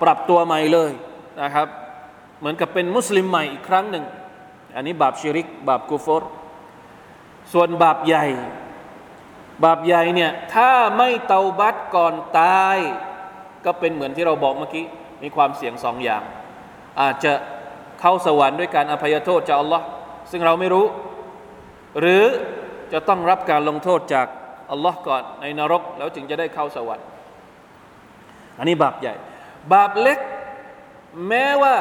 [0.03, 0.93] ปรับตัวใหม่เลย
[1.43, 1.69] นะครับ
[2.39, 4.05] เหมือนกับเป็นมุสลิมใหม่อีกครั้งหนึ่ง
[4.77, 6.23] อันนี้บาปชิริก บาปกุฟร
[7.53, 8.27] ส่วนบาปใหญ่
[9.65, 12.79] บาปใหญ่เนี่ยถ้าไม่เตาบัตก่อนตาย
[13.65, 14.85] ก็เป็นเหมือนที่เราบอกเมื่อกี้
[15.23, 16.23] มีความเสี่ยงสองอย่าง
[17.01, 17.33] อาจจะ
[18.01, 19.85] เข้าสวรรค์ด้วยการอภัยโทษจากอัลลอฮ์
[20.31, 20.87] ซึ่งเราไม่รู้
[22.01, 22.25] หรือ
[22.93, 24.27] จะต้องรับการลงโทษจาก
[24.71, 27.07] อัลลอฮ์ก่อนในนรก แล้วจึงจะได้เข้าสวรรค์
[28.59, 29.15] อันนี้บาปใหญ่
[29.73, 30.19] บาปเล็ก
[31.29, 31.77] แม้ว่า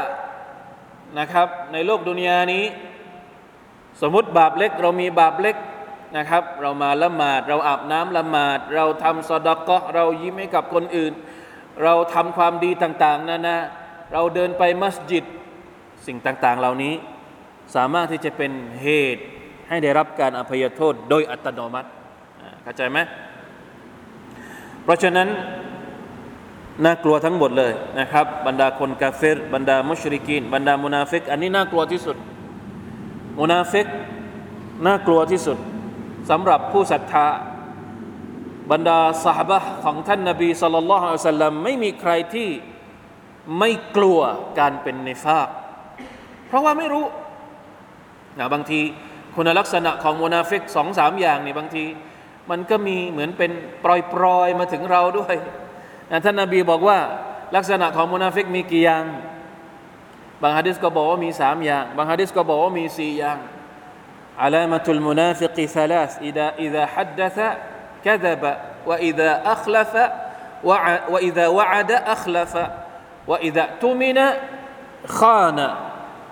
[1.19, 2.63] นะครับในโลกดุนยานี้
[4.01, 5.55] สมมติบาปเล็ก เรามีบาปเล็ก
[6.17, 11.13] นะครับ เรามาละหมาด เราอาบน้ำละหมาด เราทำสดกะเรายิ้มให้กับคนอื่น
[11.83, 13.57] เราทำความดีต่างๆนานา
[14.13, 15.25] เราเดินไปมัสยิด
[16.05, 16.93] สิ่งต่างๆ เหล่านี้
[17.75, 18.51] สามารถที่จะเป็น
[18.83, 19.23] เหตุ
[19.69, 21.89] ให้ได้รับการอภัยโทษโดยอัตโนมัติ
[22.63, 22.97] เข้าใจไหม
[24.83, 25.27] เพราะฉะนั้น
[26.83, 32.17] น่ากลัวทั้งหมดเลยนะครับ บรรดาคนกาเฟรบรรดามุชริกีนบรรดามุนาฟิก อันนี้น่ากลัวที่สุด
[33.39, 33.87] มุนาฟิก
[34.85, 35.57] น่ากลัวที่สุด
[36.29, 37.27] สำหรับผู้ศรัทธา
[38.71, 42.49] บรรดาเศาะฮาบะฮ์ของท่านนาบีصلى الله عليه وسلمไม่มีใครที่
[43.59, 44.19] ไม่กลัว
[44.59, 45.49] การเป็นنفاق
[46.47, 47.05] เพราะว่าไม่รู้
[48.39, 48.79] นะบางที
[49.35, 51.85] คุณลักษณะของมุนาฟิกสองสามอย่างนี่บางที
[52.49, 53.51] มันก็มีเหมือนเป็น
[53.83, 55.35] ปรอยๆมาถึงเราด้วย
[56.11, 56.97] นะท่านนาบีบอกว่า
[57.55, 59.05] ลักษณะของมุนาฟิกมีกี่อย่าง
[60.41, 63.37] บางฮะดิษก็บอกว่ามีสามอย่าง บางฮะดิษก็บอกว่ามีสี่อย่าง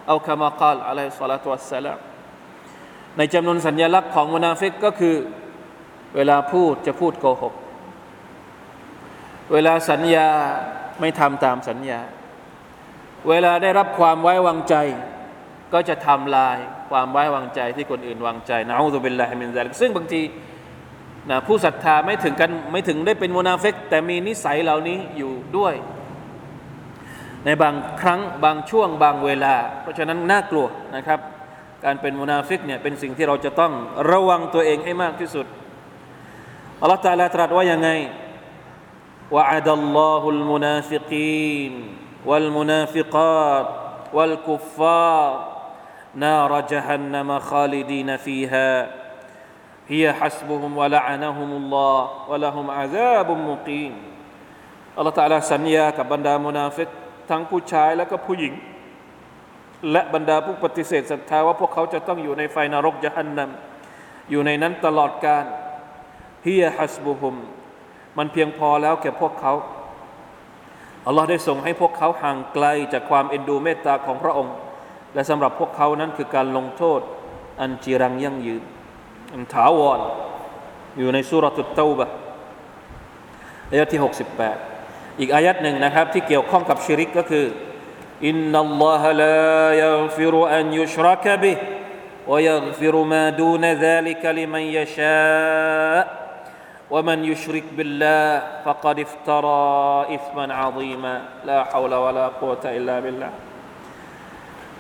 [0.08, 2.00] أو كما قال عليه الصلاة والسلام
[3.18, 5.16] ในจำนวนสัญลักษณ์ของมุนาฟิกก็คือ
[6.16, 7.54] เวลาพูดจะพูดโกหก
[9.54, 10.28] เวลาสัญญา
[11.00, 12.00] ไม่ทำตามสัญญา
[13.30, 14.76] เวลาได้รับความไว้วางใจ
[15.74, 16.58] ก็จะทำลาย
[16.90, 20.22] ความไว้วางใจที่คนอื่นวางใจنعوذ بالله من ذلكซึ่งบางที
[21.30, 25.74] นะผู้ศรัทธาไม่ถึงกันไม่ถึงได้เป็นมุนาฟิกแต่มีนิสัยเหล่านี้อยู่ด้วย
[27.45, 31.21] ในบางครั้งบางช่วงบางเวลา เพราะฉะนั้นน่ากลัวนะครับ
[31.85, 33.73] การเป็นมุนาฟิกเนี่ยเป็นสิ่งที่เราจะต้อง
[34.11, 35.47] ระวังตัวเองให้มากที่สุด
[36.81, 37.91] อัลลอฮฺตาลาตรัสว่ายังไง
[39.31, 41.73] وعد الله المنافقين
[42.27, 43.69] والمنافقات
[44.13, 45.31] والكفار
[46.15, 48.91] نار جهنم خالدين فيها
[49.89, 53.95] هي حسبهم ولعنهم الله ولهم عذاب مقيم
[54.97, 56.89] อัลลอฮฺตาลาสัญญากับบรรดามุนาฟิก
[57.30, 58.54] ทั้งผู้ชายและก็ผู้หญิง
[59.92, 63.50] และบรรดาผู้ปฏิเสธศรัทธาว่าพวกเขาจะต้องอยู่ในไฟนรกยะฮันนัม
[64.30, 65.46] อยู่ในนั้นตลอดกาล
[66.46, 67.36] ฮียฮัสบุฮุม
[68.18, 69.54] มันเพียงพอแล้วแก่พวกเขา
[71.06, 74.56] อัลลอฮ์ได้ส่งให้พวกเขาห่างไกลจากความเอ็นดูเมตตาของพระองค์
[75.14, 77.02] และสำหรับพวกเขานั้นคือการลงโทษ
[77.62, 78.64] อันจีรังยั่งยืน
[79.34, 80.00] อันถาวร
[80.98, 82.06] อยู่ในสุรตุตเตาบะ
[83.70, 84.73] อายะที่ 68
[85.21, 87.47] อีกอายัดหนึ่งนะครับ ที่เกี่ยวข้องกับชิริกก็คือ
[88.27, 91.53] อินนัลลอฮะลายัฆฟิรุอันยุชรักบิ
[92.29, 96.05] ويغفر ما دون ذلك لمن يشاء
[96.91, 99.67] ومن يشرك بالله فقد افترى
[100.17, 103.33] إثما عظيما لا حول ولا قوة إلا بالله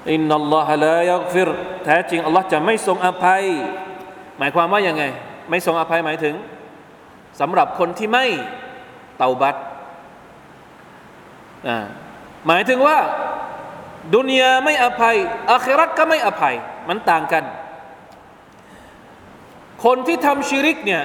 [0.08, 1.48] إن الله لا يغفر
[1.84, 3.44] แท้จริงอัลลอฮ์จะไม่ทรงอภัย
[4.38, 5.04] หมายความว่ายังไง
[5.50, 6.34] ไม่ทรงอภัยหมายถึง
[7.40, 8.26] สำหรับคนที่ไม่
[9.18, 9.56] เตาบัต
[12.47, 12.97] หมายถึงว่า
[14.13, 15.15] ดุนยาไม่อภัย
[15.51, 16.55] อาครัตก็ไม่อภัย
[16.89, 17.43] มันต่างกัน
[19.83, 21.03] คนที่ทำชิริกเนี่ย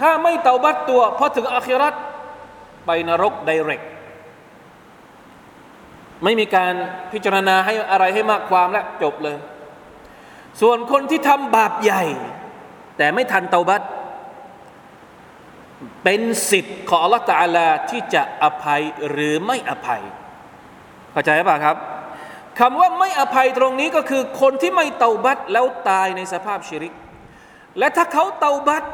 [0.00, 1.94] ถ้าไม่เตาบัตตัวพอถึงอาครัต
[2.86, 3.82] ไปนรกไดเรก
[6.24, 6.72] ไม่มีการ
[7.12, 9.36] พิจารณาให้อะไรให้มากความและจบเลย
[10.60, 12.04] ส่วนคนที่ทำบาปใหญ่
[12.96, 13.82] แต่ไม่ทันเตาบัต
[16.04, 20.02] เป็นสิทธิ์ของอัลลอฮฺตาลาที่จะอภัยหรือไม่อภัย
[21.12, 21.76] เข้าใจป่ะครับ
[22.60, 26.94] คำว่าไม่อภัยตรงนี้ก็คือคนที่ไม่เตาบัตแล้วตายในสภาพชิริก
[27.78, 28.84] และถ้าเขาเตาบัต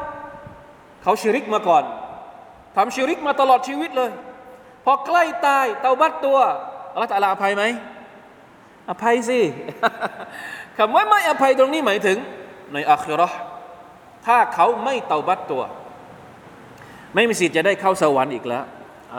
[1.03, 1.83] เขาชิริกมาก่อน
[2.75, 4.11] ทำชิริกมาตลอดชีวิตเลย
[4.85, 6.37] พอใกล้ตายเตาบัตตัว
[6.93, 7.63] อัลลอฮฺตาลาอภัยไหม
[8.89, 9.39] อภัยสิ
[10.77, 12.17] คำว่าไม่อภัยตรงนี้หมายถึง
[12.73, 13.29] ในอัครา
[14.25, 15.63] ถ้าเขาไม่เตาบัตตัว
[17.15, 18.63] ไม่มีสิทธิ์จะได้เข้าสวรรค์อีกแล้ว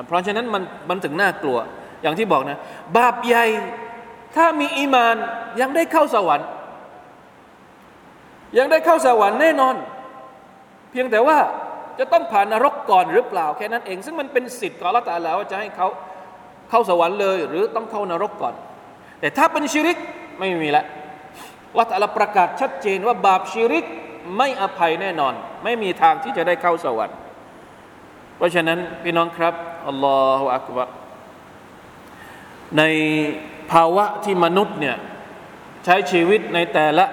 [0.07, 1.59] เพราะฉะนั้นมันมันถึงน่ากลัว
[2.03, 2.59] อย่างที่บอกนะ
[2.97, 3.45] บาปใหญ่
[4.37, 5.17] ถ้ามีอีมาน
[5.61, 6.47] ยังได้เข้าสวรรค์
[8.59, 9.75] ยังได้เข้าสวรรค์แน่นอน
[10.91, 11.39] เพียงแต่ว่า
[11.99, 15.89] จะต้องผ่านนรกก่อนหรือเปล่าแค่นั้นเอง ซึ่งมันเป็นสิทธิ์ของละตาแล้วว่าจะให้เขา
[16.71, 18.55] เข้าสวรรค์เลย หรือต้องเข้านรกก่อน
[19.21, 19.99] แต่ถ้าเป็นชิริก
[20.39, 20.85] ไม่มีละ
[21.79, 23.87] ละตาลาประกาศชัดเจนว่าบาปชิริก
[24.39, 27.17] ไม่อภัยแน่นอน ไม่มีทางที่จะได้เข้าสวรรค์
[28.43, 29.55] ราะฉะนั้นพี่น้องครับ
[29.89, 30.85] อัลลอฮฺอักบะ
[32.79, 32.83] ใน
[33.73, 34.97] ภาวะที่มนุษย์เนี่ย
[35.85, 37.05] ใช้ชีวิตในแต่ละ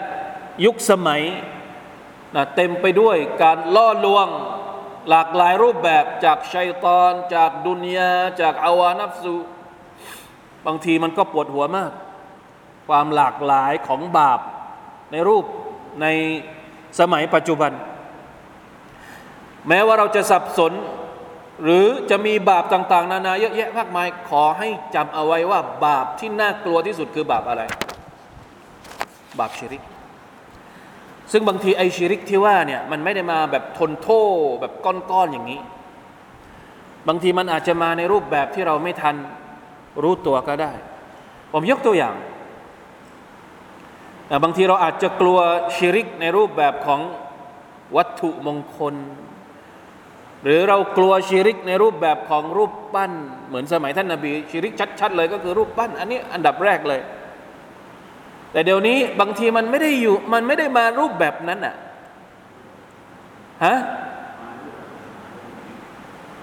[0.65, 1.21] ยุคสมัย
[2.35, 4.27] นะเต็มไปด้วยการล่อลวง
[5.09, 8.11] หลากหลายรูปแบบจากชัยตอน จากดุนยา
[8.41, 9.35] จากอาวานัฟสู
[10.65, 11.91] บางทีมันก็ปวดหัวมาก
[12.87, 14.39] ความหลากหลายของบาป
[15.11, 15.45] ในรูป
[16.01, 16.05] ใน
[16.99, 17.71] สมัยปัจจุบัน
[19.67, 20.73] แม้ว่าเราจะสับสน
[21.63, 27.61] หรือจะมีบาปต่าง ๆ นานาเยอะแยะมากมาย ขอให้จำเอาไว้ว่า บาปที่น่ากลัวที่สุดคือบาปอะไร
[29.39, 29.83] บาปชิริก
[31.31, 34.29] ซึ่งบางทีไอชิริกที่ว่าเนี่ยมันไม่ได้มาแบบทนโทษ
[34.61, 35.61] แบบก้อน ๆ อย่างนี้
[37.07, 39.15] บางทีมันอาจจะมาในรูปแบบที่เราไม่ทัน
[40.03, 40.71] รู้ตัวก็ได้
[41.53, 42.15] ผมยกตัวอย่าง
[44.43, 45.39] บางทีเราอาจจะกลัว
[45.75, 46.99] ชิริกในรูปแบบของ
[47.97, 48.95] วัตถุมงคล
[50.43, 53.11] หรือเรากลัวชิริกในรูปแบบของรูปปั้น
[53.47, 57.01] เหมือนสมัยท่านนาบีชิริกชัด ๆ เลยก็คือรูปปั้น อันนี้อันดับแรกเลย
[58.51, 61.75] แต่เดี๋ยวนี้บางทีมันไม่ได้อยู่ มันไม่ได้มารูปแบบนั้นอะ
[63.65, 63.75] ฮะ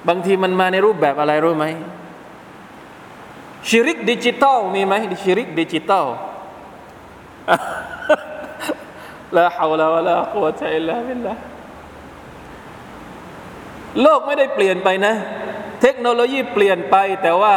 [0.08, 1.66] บางทีมันมาในรูปแบบอะไรรู้ไหม
[3.68, 6.06] ชิริกดิจิตอลมีไหมชิริกดิจิตอล
[9.36, 11.32] ลาฮาวลาวะลากุวะตะอิลลาบิลลา
[14.02, 15.14] โลกไม่ได้เปลี่ยนไปนะ
[15.82, 17.56] เทคโนโลยีเปลี่ยนไปแต่ว่า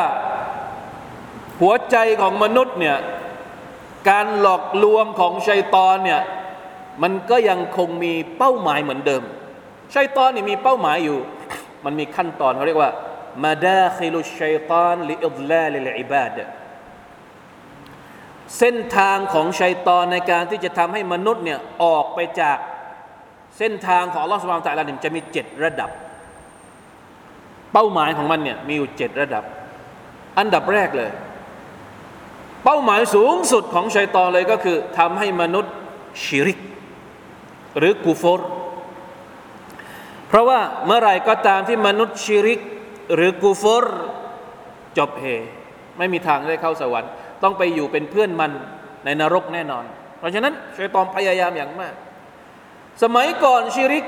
[1.62, 2.98] หัวใจของมนุษย์เนี่ย
[4.10, 6.22] การหลอกลวงของชัยตอนเนี่ย
[7.02, 9.24] มันก็ยังคงมีเป้าหมายเหมือนเดิม
[9.96, 11.20] ชัยตอนนี่มีเป้าหมายอยู่
[11.86, 12.92] มันมีขั้นตอนเขาเรียกว่า
[13.44, 16.38] มาดาคิลุชัยตอนลิอิดลาลิลอิบาด
[18.58, 22.58] เส้นทางของชัยตอนในการที่จะทำให้มนุษย์เนี่ยออกไปจาก
[23.58, 25.90] เส้นทางของอัลอสุบานตะลาเนี่ยจะมีเจ็ดระดับ
[27.74, 29.44] เป้าหมายของมันเนี่ยมีอยู่เจ็ดระดับ
[30.38, 31.12] อันดับแรกเลย
[32.64, 35.74] เป้าหมายสูงสุดของชัยตอนเลยก็คือทำให้มนุษย์
[36.24, 36.60] ชิริก
[37.78, 38.42] หรือกูฟร
[40.28, 42.60] เพราะว่าเมื่อไรก็ตามที่มนุษย์ชิริก
[43.16, 43.86] หรือกูฟร
[44.98, 45.26] จบเฮ
[45.98, 47.12] ไม่มีทางได้เข้าสวรรค์
[47.44, 48.52] ต้องไปอยู่เป็นเพื่อนมัน
[49.06, 49.84] ในนรกแน่นอน
[50.20, 51.94] เพราะฉะนั้นชัยตอนพยายามอย่างมาก
[53.04, 54.06] สมัยก่อนชิริก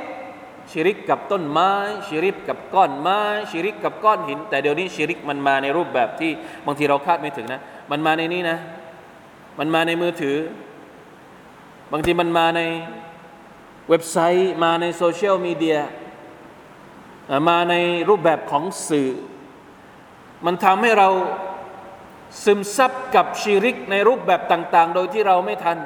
[0.71, 1.71] ชิริกกับต้นไม้
[2.07, 3.19] ชิริกกับก้อนไม้
[3.51, 6.31] ชิริกกับก้อนหิน แต่เดี๋ยวนี้ชิริกมันมาในรูปแบบที่
[6.65, 8.57] บางทีเราคาดไม่ถึงนะ มันมาในนี้นะ
[9.59, 10.37] มันมาในมือถือ
[11.91, 12.61] บางทีมันมาใน
[13.89, 15.79] เว็บไซต์มาในโซเชียลมีเดีย
[17.49, 17.75] มาใน
[18.09, 19.09] รูปแบบของสื่อ
[20.45, 21.09] มันทำให้เรา
[22.43, 25.77] ซึมซับกับชิริกในรูปแบบต่าง ๆ โดยที่เราไม่ทัน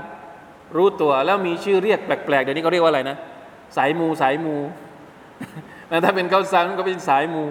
[0.75, 3.17] รู้ตัวแล้วมีชื่อเรียกแปลกๆเดี๋ยวนี้เขาเรียกว่าอะไรนะ
[3.77, 4.55] สายมูสายมู
[5.89, 7.43] แต่ถ้าเป็นเขาซานก็เป็นสายมู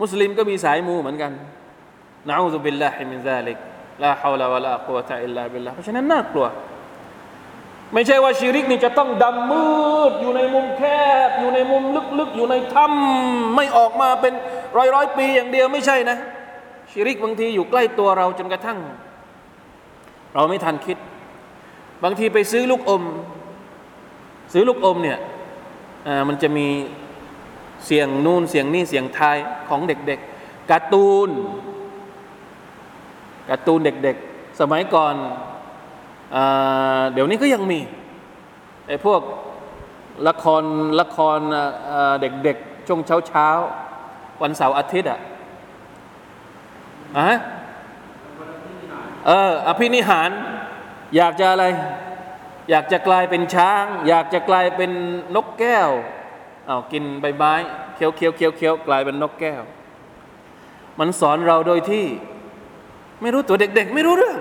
[0.00, 1.32] มุสลิมก็มีสายมูเหมือนกัน
[2.28, 3.58] نعوذ بالله من ذلك
[4.02, 6.46] لا حول ولا قوة إلا باللهเพราะฉะนั้นน่ากลัว
[7.94, 9.66] ไม่ใช่ว่าชิริกนี่จะต้องดำมื
[10.10, 10.82] ด อยู่ในมุมแค
[11.28, 11.82] บ อยู่ในมุม
[12.18, 14.34] ลึกๆ อยู่ในถ้ำไม่ออกมาเป็น
[14.76, 16.16] ร้อยร้อยปีอย่างเดียวไม่ใช่นะ
[16.90, 18.78] ชีริกบางทีอยู่ใกล้ตัวเราจนกระทั่ง
[20.34, 20.96] เราไม่ทันคิด
[22.04, 23.02] บางทีไปซื้อลูกอม
[24.52, 25.18] ซื้อลูกอมเนี่ย
[26.28, 26.68] มันจะมี
[27.86, 29.36] เสียงนู่นเสียงนี่เสียงไทย
[29.68, 31.30] ของเด็กๆการ์ตูน
[33.50, 35.14] การ์ตูนเด็กๆ สมัยก่อน
[37.12, 37.80] เดี๋ยวนี้ก็ยังมี
[38.86, 39.20] ไอ้พวก
[40.28, 40.62] ละคร
[41.00, 41.38] ละคร
[42.20, 43.48] เด็กๆช่วงเช้าเช้า
[44.42, 45.20] วันเสาร์อาทิตย์อะ
[47.18, 47.30] อะ
[49.26, 50.30] เอออภินิหาร
[51.16, 51.64] อยากจะอะไร
[52.70, 54.90] อยากจะกลายเป็นช้าง อยากจะกลายเป็น
[55.36, 55.88] นกแก้ว
[56.66, 57.54] เอากินใบไม้
[57.94, 59.62] เคี้ยวเคี้ยวเคี้ยวเคี้ยวกลายเป็นนกแก้ว
[60.98, 62.06] มันสอนเราโดยที่
[63.20, 64.38] ไม่รู้ตัวเด็ก ๆ ไม่รู้เรื่อง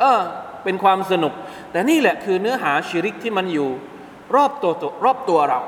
[0.00, 0.20] เออ
[0.64, 1.32] เป็นความสนุก
[1.70, 3.68] แต่นี่แหละคือเนื้อหาชีริกที่มันอยู่
[4.34, 5.60] รอบตัวตัวรอบตัวเรา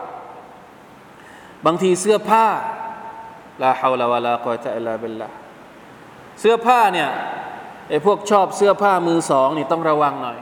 [1.66, 2.46] บางทีเสื้อผ้า
[3.62, 5.29] ลาฮาวลาวะลากุตะอลลาบิลลา
[6.40, 7.09] เสื้อผ้าเนี่ย
[7.88, 10.38] ไอ้พวกชอบเสื้อผ้ามือสองนี่ต้องระวังหน่อย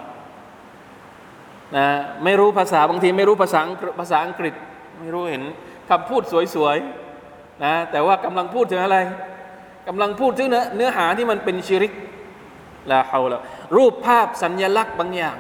[1.76, 1.86] นะ
[2.24, 3.60] ไม่รู้ภาษาบางทีไม่รู้ภาษา
[4.00, 4.54] ภาษาอังกฤษ
[5.00, 5.42] ไม่รู้เห็น
[5.90, 6.22] คำพูด
[6.54, 8.98] สวยๆนะแต่ว่ากำลังพูดถึงอะไร
[9.88, 11.92] กำลังพูดถึงเนื้อเนื้อหาที่มันเป็นชิริก
[12.90, 13.38] ลาฮาวลา
[13.76, 15.36] รูปภาพสัญญลักษณ์บางอย่าง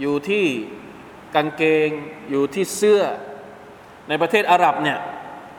[0.00, 0.44] อยู่ที่
[1.34, 1.90] กางเกง
[2.30, 3.02] อยู่ที่เสื้อ
[4.08, 4.98] ในประเทศอาหรับเนี่ย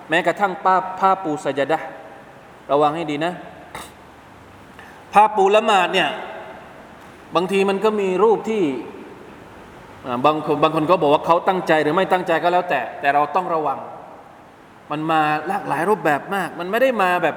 [0.09, 1.79] แม้กระทั่งป้าผ้าปูสยดะ
[2.71, 3.33] ระวังให้ดีนะ
[5.13, 6.09] ผ้าปูละหมาดเนี่ย
[7.35, 8.63] บางทีมันก็มีรูปที่
[10.25, 13.79] บางคนบางคนก็บอกว่าเขาตั้งใจหรือไม่ตั้งใจก็แล้วแต่ แต่เราต้องระวัง
[14.91, 17.35] มันมาหลากหลายรูปแบบมาก มันไม่ได้มาแบบ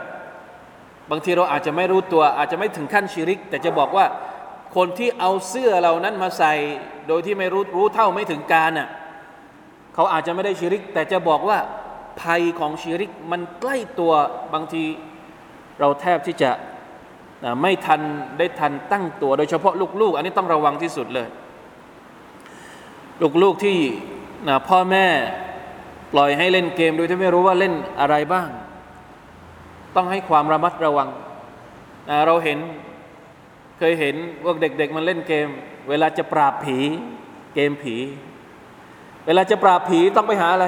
[1.11, 4.07] บางทีเราอาจจะไม่รู้ตัว อาจจะไม่ถึงขั้นชิริก แต่จะบอกว่า
[4.77, 6.53] คนที่เอาเสื้อเหล่านั้นมาใส่
[7.09, 8.89] โดยที่ไม่รู้รู้เท่าไม่ถึงการน่ะ
[9.95, 11.59] เขาอาจจะไม่ได้ชิริก แต่จะบอกว่า
[12.23, 14.13] ภัยของชิริกมันใกล้ตัว
[14.55, 14.85] บางที
[15.81, 16.51] เราแทบที่จะ
[17.63, 18.01] ไม่ทัน
[18.39, 21.29] ได้ทันตั้งตัว โดยเฉพาะลูกๆ อันนี้ต้องระวังที่สุดเลย
[23.43, 23.77] ลูกๆที่
[24.69, 25.07] พ่อแม่
[26.13, 28.49] ปล่อยให้เล่นเกมโดยที่ไม่รู้ว่าเล่นอะไรบ้าง
[29.97, 31.09] ต้องให้ความระมัดระวัง
[32.27, 32.59] เราเห็น
[33.79, 34.15] เคยเห็น
[34.45, 35.49] พวกเด็ก ๆ มันเล่นเกม
[35.89, 36.79] เวลาจะปราบผี
[37.55, 37.97] เกมผี
[39.27, 40.67] เวลาจะปราบผีต้องไปหาอะไร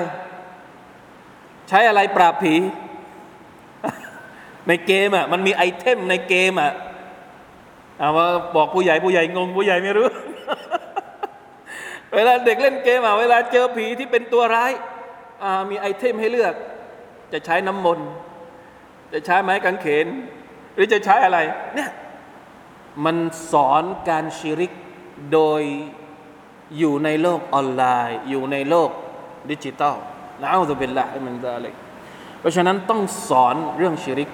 [1.68, 2.54] ใช้อะไรปราบผี
[4.68, 6.72] ในเกมอะมันมีไอเทมในเกมอะ
[7.98, 8.26] เอามา
[8.56, 10.08] บอกผู้ใหญ่ผู้ใหญ่งงผู้ใหญ่ไม่รู้
[12.14, 14.72] เวลาเด็กเล่นเกมอะเวลาเจอผีที่เป็นตัวร้าย
[15.42, 16.54] อ่ามี item ให้เลือก
[17.32, 18.08] จะใช้น้ำมนต์
[19.12, 20.06] จะใช้ไม้กางเขน
[20.74, 21.38] หรือจะใช้อะไร
[21.74, 21.90] เนี่ย
[23.04, 23.16] มัน
[23.52, 24.72] สอนการชิริก
[25.32, 25.62] โดย
[26.78, 28.90] อยู่ในโลกออนไลน์ อยู่ในโลก
[29.50, 29.96] ดิจิตอล
[30.40, 31.74] นะอัลลอฮฺเป็นละมันได้เลย
[32.40, 34.28] เพราะฉะนั้นต้องสอนเรื่องชิริก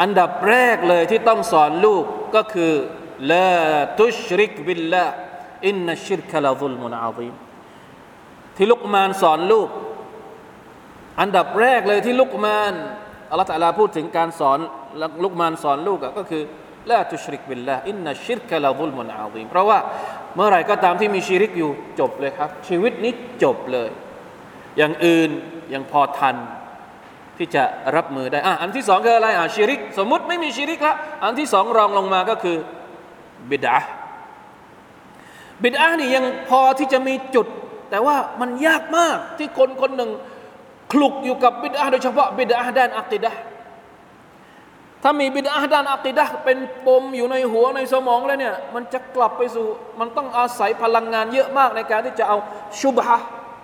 [0.00, 2.04] อันดับแรกเลยที่ต้องสอนลูก
[2.34, 2.72] ก็คือ
[3.30, 7.34] لا تشرك بالله إن الشرك لظلم عظيم
[8.56, 9.68] ที่ลุกมานสอนลูก
[11.20, 12.74] อันดับแรกเลยที่ลุกมาน
[13.30, 14.58] อัลลอฮฺตะลาพูดถึงการสอน
[15.24, 16.42] ลุกมานสอนลูกก็คือ
[16.90, 19.78] لا تشرك بالله إن الشرك لظلم عظيمเพราะว่า
[20.36, 23.90] เมื่อไหร่ก็ตามที่มีชิริกอยู่จบเลยครับ ชีวิตนี้จบเลย
[24.76, 25.30] อย่างอื่น
[25.74, 26.36] ยังพอทัน
[27.38, 27.62] ที่จะ
[27.96, 30.94] รับมือได้อะอันที่สองคืออะไรอะชิริก สมมุติไม่มีชิริกละ
[31.24, 32.56] อันที่สองรองลงมาก็คือ
[33.50, 33.76] บิดา
[35.62, 37.46] บิดานี่ยังพอที่จะมีจุด
[37.90, 40.10] แต่ว่ามันยากมากที่คนคนหนึ่ง
[40.92, 43.32] คลุกอยู่กับบิดาโดยเฉพาะบิดาด้านอักิดะ
[45.02, 49.66] ถ้ามีบิดาด้านอักิดะเป็นปมอยู่ในหัวในสมองแล้วเนี่ยมันจะกลับไปสู่
[50.00, 52.36] มันต้องอาศัยพลังงานเยอะมากในการที่จะเอา
[52.80, 53.18] ชุบฮะ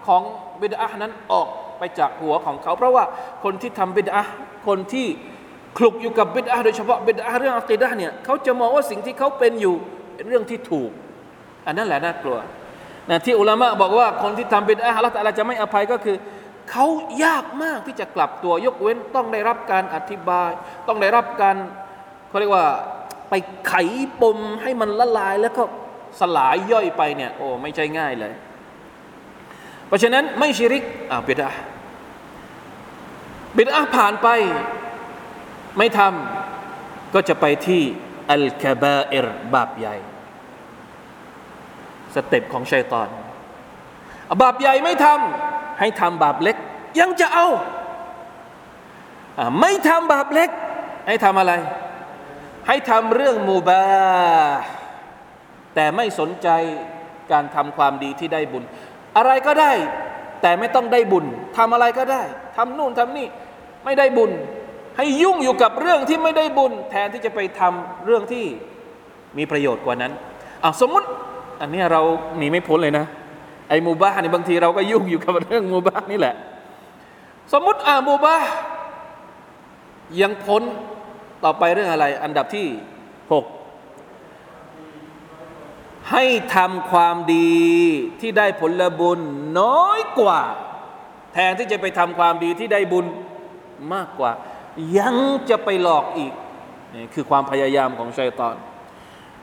[0.07, 0.22] ของ
[0.61, 3.05] บิดานั้นออกไปจากหัวของเขา เพราะว่า
[3.44, 4.20] คนที่ทำบิดา
[4.66, 5.07] คนที่
[5.78, 9.74] คลุกอยู่กับบิดาโดยเฉพาะบิดาเรื่องอักีดะเนี่ยเขาจะมองว่าสิ่งที่เขาเป็นอยู่
[10.14, 10.90] เป็นเรื่องที่ถูก
[11.66, 12.38] อันนั้นแหละน่ากลัว
[13.10, 16.16] นะที่อุลามะบอกว่าคนที่ทำบิดาละต่ละจะไม่อภัยก็คือ
[16.70, 16.86] เขา
[17.24, 20.50] ยากมากที่จะกลับตัวยกเว้นต้องได้รับการอธิบาย
[20.88, 21.56] ต้องได้รับการ
[22.28, 22.66] เขาเรียกว่า
[23.30, 23.34] ไป
[23.68, 23.74] ไข
[24.20, 25.62] ปมให้มันละลายแล้วก็
[26.20, 28.32] สลายย่อยไปเนี่ยโอ้ไม่ใช่ง่ายเลย
[29.86, 31.50] เพราะฉะนั้นไม่ชิริกอ่าบิดอะฮ์
[33.56, 34.28] บิดอะฮ์ผ่านไป
[35.78, 37.82] ไม่ทำก็จะไปที่
[38.32, 39.96] الكبائرบาปใหญ่
[42.16, 43.08] step ของชัยตอน
[44.42, 46.56] บาปใหญ่ไม่ทำให้ทำบาปเล็ก
[47.00, 47.48] ยังจะเอา
[49.60, 50.50] ไม่ทำบาปเล็ก
[51.06, 51.52] ให้ทำอะไร
[52.68, 53.82] ให้ทำเรื่องมูบา
[55.74, 56.48] แต่ไม่สนใจ
[57.32, 58.64] การทำความดีที่ได้บุญ
[59.16, 59.72] อะไรก็ได้
[60.42, 61.24] แต่ไม่ต้องได้บุญ
[61.56, 62.22] ทำอะไรก็ได้
[62.56, 63.26] ทำนู่นทำนี่
[63.84, 64.30] ไม่ได้บุญ
[64.96, 68.44] ให้ยุ่งอยู่กับเรื่องที่ไม่ได้บุญ แทนที่จะไปทำเรื่องที่
[69.38, 70.12] มีประโยชน์กว่านั้น
[70.62, 71.08] อ่าสมมุติ
[71.61, 72.00] อันนี้เรา
[72.38, 73.07] หนีไม่พ้นเลยนะ
[73.68, 76.34] ไอ้มูบ้านี่บางทีเราก็ยุ่งอยู่กับเรื่องมูบ้านี่แหละ
[77.52, 78.36] สมมุติอ่ามูบ้า
[80.20, 80.62] ยังพ้น
[81.44, 82.66] ต่อไปเรื่องอะไร อันดับที่
[83.32, 83.44] หก
[86.12, 86.24] ให้
[86.57, 87.54] ทำความดี
[88.20, 89.20] ที่ได้ผลบุญ
[89.61, 90.40] น้อยกว่า
[91.32, 93.07] แทนที่จะไปทำความดีที่ได้บุญ
[93.94, 94.32] มากกว่า
[94.98, 95.16] ยัง
[95.50, 96.32] จะไปหลอกอีก
[96.94, 98.57] นี่คือความพยายามของชัยตอน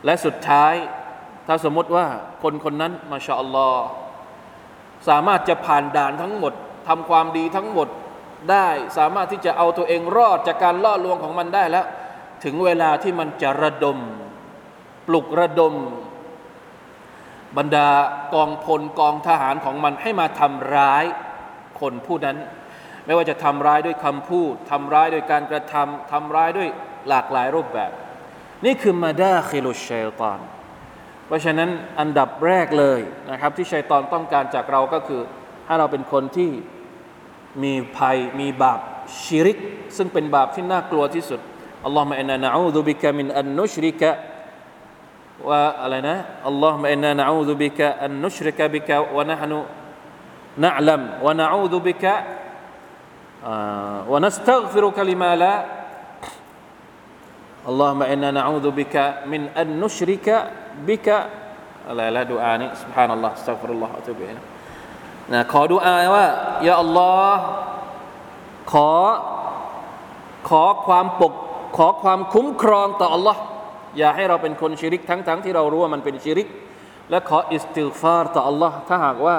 [0.05, 0.73] และสุดท้าย
[1.47, 2.05] ถ้าสมมติว่า
[2.43, 3.85] คนคนนั้นมาชาอัลลอฮ์
[5.09, 6.53] สามารถจะผ่านด่านทั้งหมด
[6.87, 7.87] ทำความดีทั้งหมด
[8.51, 8.67] ได้
[8.97, 11.85] สามารถที่จะเอาตัวเองรอดจากการล่อลวงของมันได้แล้ว
[12.43, 13.97] ถึงเวลาที่มันจะระดม
[15.07, 15.73] ปลุกระดม
[17.57, 17.89] บรรดา
[18.33, 21.03] กองพลกองทหารของมันให้มาทำร้าย
[21.79, 22.37] คนผู้นั้น
[23.05, 26.69] ไม่ว่าจะทำร้ายด้วยคำพูดทำร้ายด้วยการกระทำทำร้ายด้วย
[27.09, 27.91] หลากหลายรูปแบบ
[28.65, 30.39] นี่คือมาดาคิลุชัยตอน
[31.26, 31.70] เพราะฉะนั้น
[32.00, 35.22] อันดับแรกเลยนะครับ ที่ชัยตอนต้องการจากเราก็คือ
[35.66, 36.50] ให้เราเป็นคนที่
[37.62, 38.80] มีภัยมีบาป
[39.22, 39.58] ชิริก
[39.96, 41.40] ซึ่งเป็นบาปที่น่ากลัวที่สุด
[41.84, 44.10] อัลลอฮฺมะอินนานะอูซุบิกะมินอันนุชริกะ
[45.48, 46.16] ว่าอะไรนะ
[46.48, 49.58] อัลลอฮฺมะอินนานะอูซุบิกะอันนุชริกะบิกะวะนะฮนุ
[50.64, 52.14] นะลัมวะนะอูซุบิกะ
[54.08, 55.54] ونستغفرك لما لا
[57.68, 58.96] اللهم إنا نعوذ بك
[59.28, 60.26] من أن نشرك
[60.88, 61.08] بك
[61.98, 64.44] لا لا دعاء سبحان الله استغفر الله وأتوب إليه
[65.32, 66.26] นะขอดุอาว่า
[66.66, 67.44] ยาอัลลอฮ์
[68.72, 68.90] ขอ
[70.48, 71.34] ขอความปก
[71.76, 73.40] ขอความคุ้มครองต่ออัลลอฮ์
[73.98, 76.48] อย่าให้เราเป็นคนชิริกทั้งๆทที่เรารู้ว่ามันเป็นชิริก
[77.10, 79.36] และขออิสติฟาร์ต่ออัลลอฮ์ถ้าหากว่า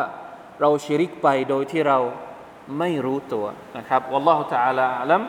[0.62, 2.00] เราชิริกไปโดยที่เรา
[2.80, 3.46] ไม่รู้ตัว
[3.78, 5.24] นะครับ والله تعالى أعلم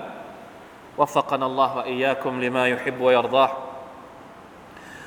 [0.98, 3.50] وفقنا الله وإياكم لما يحب ويرضاه